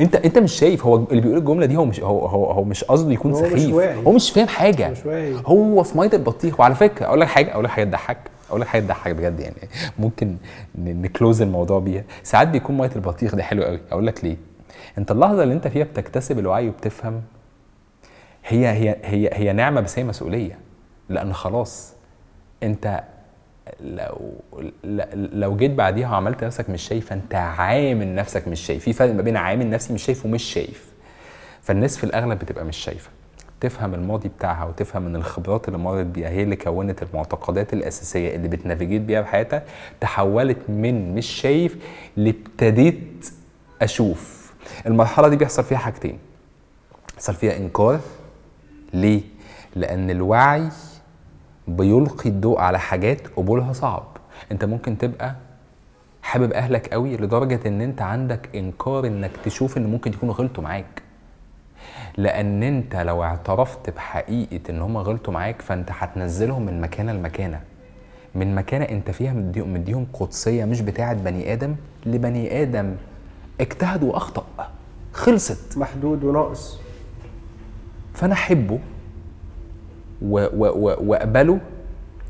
أنت 0.00 0.16
أنت 0.16 0.38
مش 0.38 0.52
شايف 0.52 0.86
هو 0.86 0.96
اللي 0.96 1.20
بيقول 1.20 1.38
الجملة 1.38 1.66
دي 1.66 1.76
هو 1.76 1.84
مش 1.84 2.00
هو 2.00 2.26
هو, 2.26 2.50
هو 2.50 2.64
مش 2.64 2.84
قصده 2.84 3.12
يكون 3.12 3.32
هو 3.32 3.40
مش 3.42 3.48
سخيف. 3.62 3.74
هو 4.06 4.12
مش 4.12 4.30
فاهم 4.30 4.48
حاجة. 4.48 4.90
مش 4.90 5.06
واعي. 5.06 5.36
هو 5.46 5.82
في 5.82 5.98
مية 5.98 6.10
البطيخ 6.12 6.60
وعلى 6.60 6.74
فكرة 6.74 7.06
أقول 7.06 7.20
لك 7.20 7.28
حاجة 7.28 7.52
أقول 7.52 7.64
لك 7.64 7.70
حاجة 7.70 7.84
تضحك 7.84 8.18
أقول 8.48 8.60
لك 8.60 8.66
حاجة 8.66 8.82
تضحك 8.82 9.12
بجد 9.14 9.40
يعني. 9.40 9.54
ممكن 9.98 10.36
نكلوز 10.78 11.42
الموضوع 11.42 11.78
بيها. 11.78 12.04
ساعات 12.22 12.48
بيكون 12.48 12.78
مية 12.78 12.90
البطيخ 12.96 13.34
دي 13.34 13.42
حلو 13.42 13.62
قوي 13.64 13.80
أقول 13.92 14.06
لك 14.06 14.24
ليه. 14.24 14.36
انت 14.98 15.10
اللحظة 15.10 15.42
اللي 15.42 15.54
انت 15.54 15.68
فيها 15.68 15.84
بتكتسب 15.84 16.38
الوعي 16.38 16.68
وبتفهم 16.68 17.22
هي 18.46 18.68
هي 18.68 18.96
هي 19.04 19.30
هي 19.32 19.52
نعمة 19.52 19.80
بس 19.80 19.98
هي 19.98 20.04
مسؤولية. 20.04 20.58
لأن 21.08 21.32
خلاص 21.32 21.94
انت 22.62 23.02
لو 23.80 24.32
لو 25.14 25.56
جيت 25.56 25.70
بعديها 25.70 26.10
وعملت 26.10 26.44
نفسك 26.44 26.70
مش 26.70 26.82
شايف 26.82 27.06
فانت 27.06 27.34
عامل 27.34 28.14
نفسك 28.14 28.48
مش 28.48 28.60
شايف. 28.60 28.84
في 28.84 28.92
فرق 28.92 29.14
ما 29.14 29.22
بين 29.22 29.36
عامل 29.36 29.70
نفسي 29.70 29.92
مش 29.92 30.02
شايف 30.02 30.26
ومش 30.26 30.42
شايف. 30.42 30.92
فالناس 31.62 31.96
في 31.96 32.04
الأغلب 32.04 32.38
بتبقى 32.38 32.64
مش 32.64 32.76
شايفة. 32.76 33.10
تفهم 33.60 33.94
الماضي 33.94 34.28
بتاعها 34.28 34.64
وتفهم 34.64 35.06
إن 35.06 35.16
الخبرات 35.16 35.68
اللي 35.68 35.78
مرت 35.78 36.06
بيها 36.06 36.28
هي 36.28 36.42
اللي 36.42 36.56
كونت 36.56 37.02
المعتقدات 37.02 37.72
الأساسية 37.72 38.34
اللي 38.36 38.48
بت 38.48 38.59
navigate 38.59 39.02
بيها 39.02 39.20
بحياتها 39.20 39.62
تحولت 40.00 40.58
من 40.68 41.14
مش 41.14 41.26
شايف 41.26 41.76
لابتديت 42.16 43.26
أشوف. 43.82 44.41
المرحلة 44.86 45.28
دي 45.28 45.36
بيحصل 45.36 45.64
فيها 45.64 45.78
حاجتين. 45.78 46.18
بيحصل 47.12 47.34
فيها 47.34 47.56
إنكار. 47.56 48.00
ليه؟ 48.92 49.22
لأن 49.76 50.10
الوعي 50.10 50.68
بيلقي 51.68 52.28
الضوء 52.30 52.58
على 52.60 52.78
حاجات 52.78 53.26
قبولها 53.36 53.72
صعب. 53.72 54.04
أنت 54.52 54.64
ممكن 54.64 54.98
تبقى 54.98 55.34
حابب 56.22 56.52
أهلك 56.52 56.88
قوي 56.88 57.16
لدرجة 57.16 57.60
إن 57.66 57.80
أنت 57.80 58.02
عندك 58.02 58.56
إنكار 58.56 59.06
إنك 59.06 59.30
تشوف 59.44 59.76
إن 59.76 59.86
ممكن 59.86 60.12
يكونوا 60.12 60.34
غلطوا 60.34 60.64
معاك. 60.64 61.02
لأن 62.16 62.62
أنت 62.62 62.96
لو 62.96 63.22
اعترفت 63.22 63.90
بحقيقة 63.90 64.60
إن 64.70 64.80
هم 64.82 64.98
غلطوا 64.98 65.34
معاك 65.34 65.62
فأنت 65.62 65.90
هتنزلهم 65.92 66.66
من 66.66 66.80
مكانة 66.80 67.12
لمكانة. 67.12 67.60
من 68.34 68.54
مكانة 68.54 68.84
أنت 68.84 69.10
فيها 69.10 69.32
مديهم, 69.32 69.72
مديهم 69.74 70.06
قدسية 70.12 70.64
مش 70.64 70.80
بتاعة 70.80 71.14
بني 71.14 71.52
آدم 71.52 71.76
لبني 72.06 72.62
آدم. 72.62 72.94
اجتهد 73.60 74.02
واخطأ. 74.02 74.44
خلصت. 75.12 75.78
محدود 75.78 76.24
وناقص. 76.24 76.78
فأنا 78.14 78.32
أحبه 78.32 78.78
و- 80.22 80.46
و- 80.66 80.88
و- 80.90 80.96
وأقبله 81.10 81.60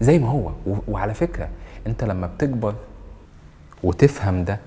زي 0.00 0.18
ما 0.18 0.28
هو. 0.28 0.48
و- 0.66 0.76
وعلى 0.88 1.14
فكرة 1.14 1.48
أنت 1.86 2.04
لما 2.04 2.26
بتكبر 2.26 2.74
وتفهم 3.82 4.44
ده 4.44 4.58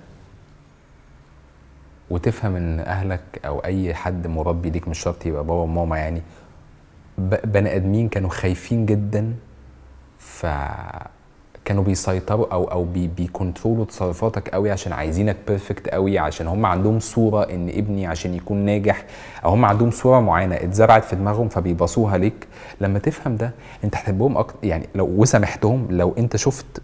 وتفهم 2.09 2.55
إن 2.55 2.79
أهلك 2.79 3.21
أو 3.45 3.59
أي 3.59 3.93
حد 3.93 4.27
مربي 4.27 4.69
ليك 4.69 4.87
مش 4.87 4.99
شرط 4.99 5.25
يبقى 5.25 5.43
بابا 5.43 5.61
وماما 5.61 5.97
يعني 5.97 6.21
بني 7.43 7.75
آدمين 7.75 8.09
كانوا 8.09 8.29
خايفين 8.29 8.85
جدا 8.85 9.33
فكانوا 11.65 11.83
بيسيطروا 11.83 12.53
أو 12.53 12.63
أو 12.63 12.83
بي 12.83 13.07
بيكنترولوا 13.07 13.85
تصرفاتك 13.85 14.49
قوي 14.49 14.71
عشان 14.71 14.93
عايزينك 14.93 15.35
perfect 15.47 15.89
قوي 15.89 16.19
عشان 16.19 16.47
هم 16.47 16.65
عندهم 16.65 16.99
صورة 16.99 17.43
إن 17.43 17.69
ابني 17.69 18.07
عشان 18.07 18.33
يكون 18.33 18.57
ناجح 18.57 19.05
أو 19.45 19.49
هم 19.49 19.65
عندهم 19.65 19.91
صورة 19.91 20.19
معينة 20.19 20.55
اتزرعت 20.55 21.03
في 21.03 21.15
دماغهم 21.15 21.49
فبيباصوها 21.49 22.17
ليك. 22.17 22.47
لما 22.81 22.99
تفهم 22.99 23.35
ده 23.35 23.51
أنت 23.83 23.95
هتحبهم 23.95 24.37
أكتر 24.37 24.55
يعني 24.63 24.85
لو 24.95 25.05
وسامحتهم 25.17 25.87
لو 25.89 26.13
أنت 26.17 26.35
شفت 26.35 26.81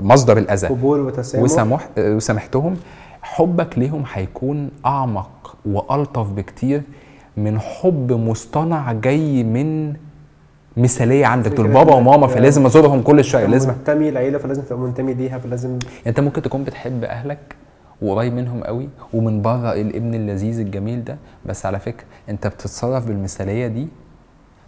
مصدر 0.00 0.38
الأذى 0.38 0.66
قبول 0.66 1.00
وتسامح. 1.00 1.44
وسامح 1.44 1.88
وسامحتهم 1.98 2.76
حبك 3.22 3.78
ليهم 3.78 4.04
هيكون 4.12 4.70
أعمق 4.86 5.56
وألطف 5.66 6.30
بكتير 6.30 6.82
من 7.36 7.60
حب 7.60 8.12
مصطنع 8.12 8.92
جاي 8.92 9.44
من 9.44 9.94
مثالية 10.76 11.26
عندك 11.26 11.50
دول 11.52 11.68
بابا 11.68 11.94
وماما 11.94 12.26
فلازم 12.26 12.66
أزورهم 12.66 13.02
كل 13.02 13.24
شوية 13.24 13.46
لازم 13.46 13.52
لازم. 13.52 13.68
منتمي 13.78 14.10
لعيلة 14.10 14.38
فلازم 14.38 14.62
تبقى 14.62 14.78
منتمي 14.78 15.14
ليها 15.14 15.38
فلازم. 15.38 15.78
أنت 16.06 16.20
ممكن 16.20 16.42
تكون 16.42 16.64
بتحب 16.64 17.04
أهلك 17.04 17.38
وقريب 18.02 18.32
منهم 18.32 18.64
قوي 18.64 18.88
ومن 19.14 19.42
بره 19.42 19.72
الابن 19.72 20.14
اللذيذ 20.14 20.60
الجميل 20.60 21.04
ده 21.04 21.16
بس 21.46 21.66
على 21.66 21.78
فكرة 21.78 22.04
أنت 22.28 22.46
بتتصرف 22.46 23.06
بالمثالية 23.06 23.66
دي 23.66 23.88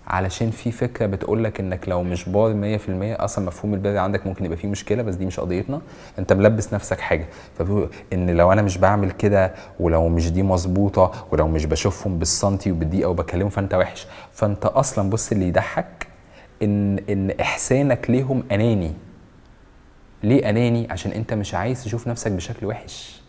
علشان 0.07 0.51
في 0.51 0.73
فكرة 0.73 1.07
بتقول 1.07 1.45
لك 1.45 1.61
إنك 1.61 1.89
لو 1.89 2.03
مش 2.03 2.29
بار 2.29 2.79
100% 2.79 2.81
أصلا 3.21 3.45
مفهوم 3.47 3.75
البر 3.75 3.97
عندك 3.97 4.27
ممكن 4.27 4.45
يبقى 4.45 4.57
فيه 4.57 4.69
مشكلة 4.69 5.03
بس 5.03 5.15
دي 5.15 5.27
مش 5.27 5.41
قضيتنا. 5.41 5.81
أنت 6.19 6.33
ملبس 6.33 6.75
نفسك 6.75 7.01
حاجة. 7.01 7.27
فبيقول 7.59 7.91
إن 8.13 8.31
لو 8.31 8.53
أنا 8.53 8.63
مش 8.63 8.79
بعمل 8.79 9.11
كده 9.11 9.55
ولو 9.81 10.09
مش 10.09 10.33
دي 10.33 10.43
مظبوطة 10.43 11.27
ولو 11.33 11.49
مش 11.49 11.67
بشوفهم 11.67 12.19
بالسنتي 12.19 12.73
وبالدقيقة 12.73 13.09
وبكلمهم 13.09 13.51
فأنت 13.51 13.75
وحش. 13.75 14.07
فأنت 14.33 14.67
أصلا 14.67 15.11
بص 15.11 15.33
اللي 15.33 15.49
يضحك 15.49 16.07
إن 16.63 16.99
إن 17.11 17.31
إحسانك 17.41 18.11
ليهم 18.11 18.45
أناني. 18.53 18.93
ليه 20.23 20.51
أناني؟ 20.51 20.87
عشان 20.91 21.13
أنت 21.13 21.35
مش 21.35 21.55
عايز 21.55 21.85
تشوف 21.85 22.09
نفسك 22.09 22.33
بشكل 22.33 22.67
وحش. 22.67 23.24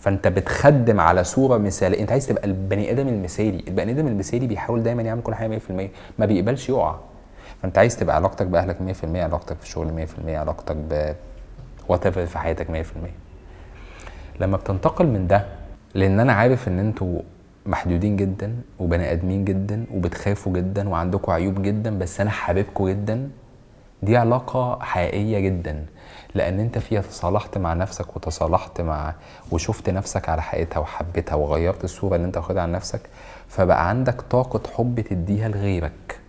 فانت 0.00 0.28
بتخدم 0.28 1.00
على 1.00 1.24
صورة 1.24 1.58
مثالية. 1.58 2.00
انت 2.00 2.12
عايز 2.12 2.26
تبقى 2.26 2.44
البني 2.44 2.90
آدم 2.90 3.08
المثالي. 3.08 3.64
البني 3.68 3.92
آدم 3.92 4.06
المثالي 4.06 4.46
بيحاول 4.46 4.82
دايما 4.82 5.02
يعمل 5.02 5.22
كل 5.22 5.34
حاجة 5.34 5.58
100% 5.58 5.90
ما 6.18 6.26
بيقبلش 6.26 6.68
يقع. 6.68 6.94
فانت 7.62 7.78
عايز 7.78 7.96
تبقى 7.96 8.16
علاقتك 8.16 8.46
بأهلك 8.46 8.76
100% 9.02 9.04
علاقتك 9.04 9.56
في 9.56 9.62
الشغل 9.62 10.06
100% 10.26 10.28
علاقتك 10.28 10.76
ب 10.76 11.14
وات 11.88 12.08
في 12.08 12.38
حياتك 12.38 12.70
100% 12.70 12.70
لما 14.40 14.56
بتنتقل 14.56 15.06
من 15.06 15.26
ده 15.26 15.46
لأن 15.94 16.20
أنا 16.20 16.32
عارف 16.32 16.68
إن 16.68 16.78
أنتوا 16.78 17.20
محدودين 17.66 18.16
جدا 18.16 18.54
وبني 18.78 19.12
آدمين 19.12 19.44
جدا 19.44 19.84
وبتخافوا 19.94 20.52
جدا 20.52 20.88
وعندكم 20.88 21.32
عيوب 21.32 21.62
جدا 21.62 21.98
بس 21.98 22.20
أنا 22.20 22.30
حاببكم 22.30 22.88
جدا 22.88 23.28
دي 24.02 24.16
علاقة 24.16 24.78
حقيقية 24.80 25.38
جدا. 25.40 25.84
لأن 26.34 26.60
أنت 26.60 26.78
فيها 26.78 27.00
تصالحت 27.00 27.58
مع 27.58 27.74
نفسك 27.74 28.16
وتصالحت 28.16 28.80
مع 28.80 29.14
وشفت 29.50 29.90
نفسك 29.90 30.28
على 30.28 30.42
حقيقتها 30.42 30.78
وحبيتها 30.80 31.34
وغيرت 31.34 31.84
الصورة 31.84 32.16
اللي 32.16 32.26
أنت 32.26 32.36
واخدها 32.36 32.62
عن 32.62 32.72
نفسك 32.72 33.00
فبقى 33.48 33.88
عندك 33.88 34.20
طاقة 34.20 34.60
حب 34.76 35.00
تديها 35.00 35.48
لغيرك. 35.48 36.20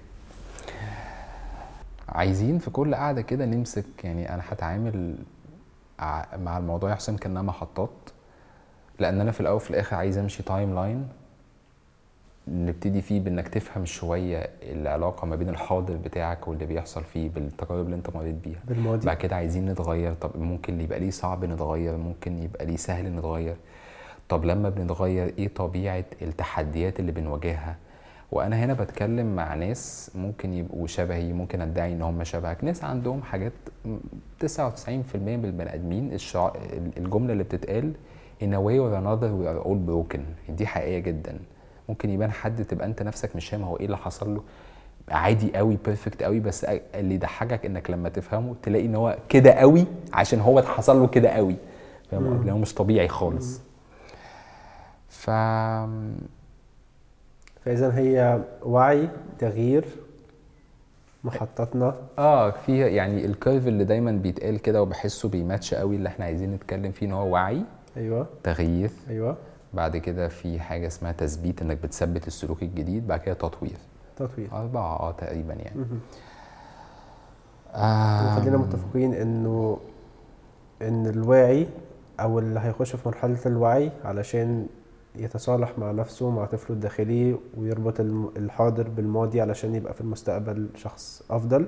عايزين 2.10 2.60
في 2.60 2.70
كل 2.70 2.96
قعدة 2.96 3.22
كده 3.22 3.46
نمسك 3.46 3.86
يعني 4.04 4.34
أنا 4.34 4.44
هتعامل 4.50 5.16
مع 6.38 6.58
الموضوع 6.58 6.90
يا 6.90 6.96
حسين 6.96 7.18
كأنها 7.18 7.42
محطات 7.42 7.90
لأن 9.00 9.22
أنا 9.22 9.32
في 9.32 9.40
الأول 9.40 9.56
وفي 9.56 9.70
الآخر 9.70 9.96
عايز 9.96 10.18
أمشي 10.18 10.44
timeline 10.44 11.08
نبتدي 12.48 13.02
فيه 13.02 13.20
بإنك 13.20 13.48
تفهم 13.48 13.86
شوية 13.86 14.50
العلاقة 14.64 15.26
ما 15.26 15.36
بين 15.36 15.50
الحاضر 15.50 15.96
بتاعك 15.96 16.48
واللي 16.48 16.66
بيحصل 16.66 17.04
فيه 17.04 17.30
بالتجارب 17.30 17.86
اللي 17.86 17.96
انت 17.96 18.16
مريت 18.16 18.36
بيها. 18.36 18.60
بالماضي. 18.68 19.06
بعد 19.06 19.18
كده 19.18 19.36
عايزين 19.36 19.66
نتغير. 19.66 20.14
طب 20.14 20.32
ممكن 20.38 20.82
يبقى 20.82 21.00
ليه 21.00 21.10
صعب 21.10 21.46
نتغير 21.46 21.98
ممكن 21.98 22.38
يبقى 22.40 22.66
ليه 22.66 22.76
سهل 22.76 23.14
نتغير. 23.16 23.56
طب 24.30 24.46
لما 24.46 24.70
بنتغير 24.70 25.34
إيه 25.38 25.48
طبيعة 25.48 26.04
التحديات 26.22 27.00
اللي 27.00 27.12
بنواجهها؟ 27.12 27.76
وأنا 28.32 28.56
هنا 28.66 28.74
بتكلم 28.74 29.36
مع 29.36 29.56
ناس 29.56 30.12
ممكن 30.16 30.54
يبقوا 30.54 30.88
شبهي 30.88 31.34
ممكن 31.34 31.62
أدعي 31.62 31.94
إن 31.94 32.02
هم 32.02 32.24
شبهك. 32.24 32.64
ناس 32.64 32.84
عندهم 32.84 33.24
حاجات 33.24 33.54
م- 33.86 33.98
99% 34.40 35.38
من 35.38 35.46
البني 35.46 35.74
آدمين. 35.76 36.18
الجملة 36.98 37.34
اللي 37.34 37.44
بتتقال 37.44 37.94
in 38.42 38.46
a 38.48 38.58
way 38.58 38.78
or 38.80 38.92
another 39.02 39.30
we 39.40 39.46
are 39.48 39.68
all 39.68 39.78
broken. 39.90 40.52
دي 40.52 40.68
حقيقية 40.68 41.00
جدا. 41.00 41.40
ممكن 41.90 42.10
يبان 42.10 42.32
حد 42.32 42.66
تبقى 42.66 42.88
انت 42.88 43.04
نفسك 43.04 43.36
مش 43.36 43.50
فاهم 43.50 43.64
هو 43.64 43.78
إيه 43.78 43.86
اللي 43.86 43.98
حصل 43.98 44.36
له. 44.36 44.44
عادي 45.10 45.58
قوي 45.58 45.78
بيرفكت 45.86 46.24
قوي 46.24 46.40
بس 46.40 46.64
اللي 46.96 47.16
يضحكك 47.16 47.66
انك 47.66 47.92
لما 47.92 48.10
تفهمه 48.10 48.56
تلاقي 48.64 48.86
ان 48.86 48.96
هو 48.96 49.18
كده 49.30 49.52
قوي 49.52 49.86
عشان 50.14 50.40
هو 50.40 50.62
حصل 50.62 51.00
له 51.00 51.08
كده 51.08 51.30
قوي. 51.30 51.56
فاهم؟ 52.12 52.50
هو 52.50 52.58
مش 52.58 52.74
طبيعي 52.74 53.08
خالص. 53.08 53.62
ف 55.10 55.30
فإذا 57.66 57.98
هي 57.98 58.42
وعي 58.64 59.10
تغيير 59.40 59.86
محطتنا 61.24 61.96
آه 62.18 62.50
في 62.52 62.78
يعني 62.80 63.26
الكيرف 63.26 63.68
اللي 63.68 63.84
دايما 63.84 64.12
بيتقال 64.12 64.60
كده 64.60 64.82
وبحسه 64.82 65.30
بيماتش 65.30 65.74
قوي 65.74 65.96
اللي 65.96 66.10
إحنا 66.10 66.26
عايزين 66.26 66.52
نتكلم 66.54 66.92
فيه 66.92 67.06
إن 67.06 67.12
هو 67.12 67.34
وعي 67.34 67.62
أيوه. 67.98 68.28
تغيير. 68.44 68.92
أيوه. 69.10 69.38
بعد 69.74 69.98
كده 69.98 70.28
في 70.28 70.60
حاجة 70.60 70.88
اسمها 70.88 71.12
تثبيت 71.12 71.62
إنك 71.62 71.78
بتثبت 71.78 72.28
السلوك 72.28 72.64
الجديد 72.64 73.08
بعد 73.08 73.20
كده 73.20 73.36
تطوير. 73.36 73.78
تطوير. 74.16 74.50
أربعة 74.54 75.00
آه 75.00 75.12
تقريبا 75.12 75.54
يعني. 75.54 75.86
آه 77.74 78.38
وخلينا 78.38 78.58
متفقين 78.58 79.14
إنه 79.14 79.78
إن 80.82 81.08
الواعي 81.08 81.68
أو 82.20 82.40
اللي 82.40 82.60
هيخش 82.60 82.96
في 82.96 83.08
مرحلة 83.10 83.38
الوعي 83.46 83.92
علشان 84.06 84.68
يتصالح 85.16 85.80
مع 85.80 85.92
نفسه 85.92 86.30
مع 86.30 86.46
طفله 86.46 86.76
الداخلي 86.76 87.36
ويربط 87.58 88.00
الحاضر 88.38 88.90
بالماضي 88.90 89.42
علشان 89.42 89.76
يبقى 89.76 89.94
في 89.94 90.02
المستقبل 90.02 90.70
شخص 90.76 91.24
أفضل 91.30 91.66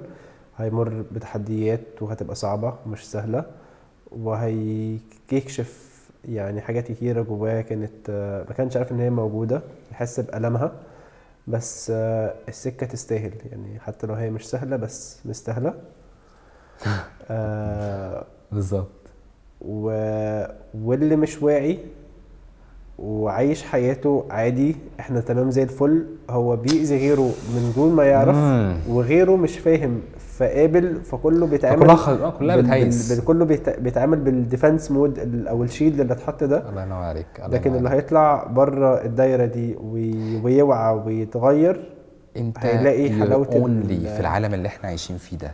هيمر 0.57 1.03
بتحديات 1.11 2.01
وهتبقى 2.01 2.35
صعبة 2.35 2.73
مش 2.87 3.11
سهلة 3.11 3.45
وهيكشف 4.11 5.92
يعني 6.29 6.61
حاجات 6.61 6.91
كتيرة 6.91 7.21
جواه 7.21 7.61
كانت 7.61 8.09
آه، 8.09 8.43
ما 8.49 8.53
كانش 8.53 8.77
عارف 8.77 8.91
إن 8.91 8.99
هي 8.99 9.09
موجودة 9.09 9.61
يحس 9.91 10.19
بألمها 10.19 10.71
بس 11.47 11.91
آه، 11.95 12.33
السكة 12.47 12.85
تستاهل. 12.85 13.33
يعني 13.51 13.79
حتى 13.79 14.07
لو 14.07 14.13
هي 14.13 14.29
مش 14.29 14.47
سهلة 14.49 14.75
بس 14.75 15.19
مستاهلة. 15.25 15.73
آه 17.29 18.25
بالظبط. 18.51 18.89
و... 19.61 19.85
واللي 20.83 21.15
مش 21.15 21.41
واعي 21.41 21.79
وعايش 22.99 23.63
حياته 23.63 24.25
عادي 24.29 24.75
إحنا 24.99 25.19
تمام 25.21 25.51
زي 25.51 25.63
الفل 25.63 26.05
هو 26.29 26.55
بيأذي 26.55 26.97
غيره 26.97 27.31
من 27.55 27.73
دون 27.75 27.95
ما 27.95 28.03
يعرف. 28.03 28.35
وغيره 28.87 29.35
مش 29.35 29.57
فاهم 29.59 30.01
فقابل 30.37 31.03
فكله 31.03 31.47
بيتعامل 31.47 31.97
خل... 31.97 32.21
آه، 32.23 32.29
كلها 32.29 32.55
بال- 32.55 32.65
بتهيس 32.65 33.11
بال- 33.13 33.25
كله 33.25 33.45
بيت- 33.45 33.79
بيتعامل 33.79 34.19
بال 34.19 34.35
defense 34.35 34.91
mode 34.91 35.45
أو 35.47 35.63
ال 35.63 35.68
shield 35.68 35.99
اللي 35.99 36.13
اتحط 36.13 36.43
ده. 36.43 36.69
الله 36.69 36.83
ينور 36.83 36.97
عليك 37.03 37.27
الله 37.39 37.47
لكن 37.57 37.75
اللي. 37.75 37.89
هيطلع 37.89 38.43
بره 38.43 39.05
الدايرة 39.05 39.45
دي 39.45 39.75
وي- 39.75 40.41
ويوعى 40.43 40.93
ويتغير 40.95 41.89
انت 42.37 42.57
هيلاقي 42.57 43.09
حلاوة 43.11 43.45
only 43.51 43.91
ال- 43.91 44.07
في 44.15 44.19
العالم 44.19 44.53
اللي 44.53 44.67
إحنا 44.67 44.89
عايشين 44.89 45.17
فيه 45.17 45.37
ده. 45.37 45.51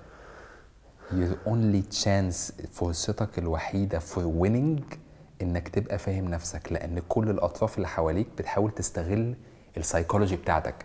Your 1.12 1.50
only 1.50 1.96
chance 2.04 2.66
فرصتك 2.72 3.38
الوحيدة 3.40 4.00
for 4.00 4.22
winning 4.44 4.96
إنك 5.42 5.68
تبقى 5.70 5.98
فاهم 5.98 6.26
نفسك 6.26 6.72
لأن 6.72 7.00
كل 7.10 7.30
الأطراف 7.30 7.76
اللي 7.78 7.88
حواليك 7.88 8.28
بتحاول 8.38 8.72
تستغل 8.72 9.36
السايكولوجي 9.78 10.36
بتاعتك. 10.36 10.76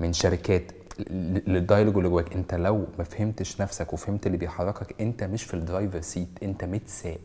من 0.00 0.12
شركات 0.12 0.62
لل 1.10 1.27
dialogue 1.27 1.96
اللي 1.96 2.08
جواك. 2.08 2.34
انت 2.34 2.54
لو 2.54 2.84
ما 2.98 3.04
فهمتش 3.04 3.60
نفسك 3.60 3.92
وفهمت 3.92 4.26
اللي 4.26 4.38
بيحركك 4.38 4.94
انت 5.00 5.24
مش 5.24 5.42
في 5.44 5.54
ال 5.54 5.61
driver 5.61 6.00
seat 6.00 6.28
انت 6.42 6.64
متساق. 6.64 7.18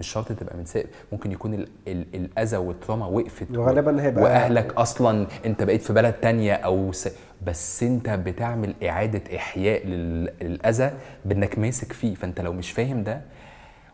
مش 0.00 0.06
شرط 0.08 0.32
تبقى 0.32 0.56
متساق. 0.56 0.86
ممكن 1.12 1.32
يكون 1.32 1.54
ال 1.54 1.68
ال 1.88 2.06
الأذى 2.14 2.56
وال 2.56 2.68
trauma 2.68 3.06
وقفت. 3.06 3.56
وغالبا 3.56 4.02
هيبقى 4.02 4.24
وأهلك 4.24 4.74
أصلا 4.74 5.26
انت 5.46 5.62
بقيت 5.62 5.82
في 5.82 5.92
بلد 5.92 6.12
تانية 6.14 6.52
أو 6.52 6.92
س... 6.92 7.08
بس 7.46 7.82
انت 7.82 8.10
بتعمل 8.10 8.74
إعادة 8.84 9.36
إحياء 9.36 9.86
لل- 9.86 10.32
للأذى 10.42 10.90
بإنك 11.24 11.58
ماسك 11.58 11.92
فيه. 11.92 12.14
فأنت 12.14 12.40
لو 12.40 12.52
مش 12.52 12.70
فاهم 12.70 13.02
ده 13.04 13.20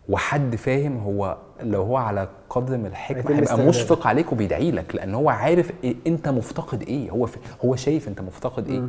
وحد 0.09 0.57
فاهم 0.57 0.99
هو 0.99 1.37
لو 1.63 1.83
هو 1.83 1.97
على 1.97 2.29
قدر 2.51 2.77
من 2.77 2.87
الحكمة 2.87 3.37
هيبقى. 3.37 3.59
مشفق 3.67 4.07
عليك 4.07 4.33
وبيدعي 4.33 4.71
لك 4.71 4.95
لأن 4.95 5.15
هو 5.15 5.29
عارف 5.29 5.73
إيه 5.85 5.97
أنت 6.07 6.29
مفتقد 6.29 6.83
إيه 6.83 7.11
هو. 7.11 7.29
هو 7.65 7.77
شايف 7.77 8.09
أنت 8.09 8.21
مفتقد 8.21 8.69
إيه 8.69 8.83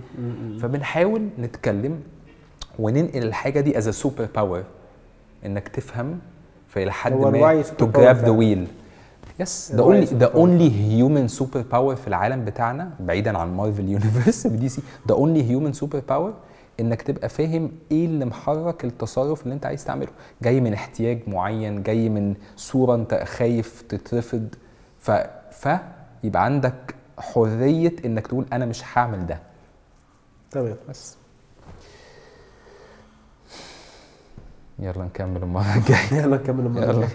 فبنحاول 0.60 1.28
نتكلم 1.40 2.00
وننقل 2.80 3.24
الحاجة 3.24 3.60
دي 3.60 3.78
as 3.78 3.90
super 3.90 4.28
power 4.36 4.64
إنك 5.46 5.68
تفهم 5.68 6.20
فإلى 6.68 6.92
حد 6.92 7.14
ما 7.14 7.64
grab 7.64 7.66
the 7.76 7.86
فعلا. 7.86 8.40
wheel 8.66 8.68
yes 9.40 9.72
ده 9.72 9.84
only 9.84 10.08
power. 10.08 10.36
only 10.36 10.72
human 10.96 11.28
super 11.28 11.62
power 11.72 11.96
في 11.96 12.08
العالم 12.08 12.46
بتاعنا 12.46 12.90
بعيدا 13.00 13.38
عن 13.38 13.58
Marvel 13.58 13.90
Universe 13.90 14.46
و 14.46 14.70
DC 14.70 14.82
ده 15.06 15.16
only 15.16 15.50
human 15.50 15.74
super 15.74 16.02
power 16.10 16.34
إنك 16.80 17.02
تبقى 17.02 17.30
فاهم 17.30 17.72
إيه 17.92 18.06
اللي 18.06 18.26
محرك 18.26 18.86
التصرف 18.86 19.44
اللي 19.44 19.54
أنت 19.54 19.66
عايز 19.66 19.86
تعمله. 19.86 20.10
جاي 20.42 20.62
من 20.62 20.74
احتياج 20.74 21.20
معين 21.28 21.84
جاي 21.84 22.10
من 22.10 22.36
صورة 22.56 22.96
أنت 22.96 23.24
خايف 23.28 23.82
تترفض. 23.82 24.48
ف 25.00 25.12
ف 25.52 25.68
يبقى 26.24 26.46
عندك 26.46 26.96
حرية 27.20 27.96
إنك 28.06 28.28
تقول 28.28 28.46
أنا 28.54 28.66
مش 28.66 28.84
هعمل 28.94 29.28
ده. 29.28 29.40
تمام 30.52 30.76
بس. 30.90 31.16
يلا 34.80 35.04
نكمل 35.06 35.44
المرة 35.44 35.76
الجاية. 35.76 36.22
يلا 36.24 36.38
نكمل 36.38 36.66
المرة 36.66 36.84
يلا. 36.84 36.92
الجاية. 36.92 37.10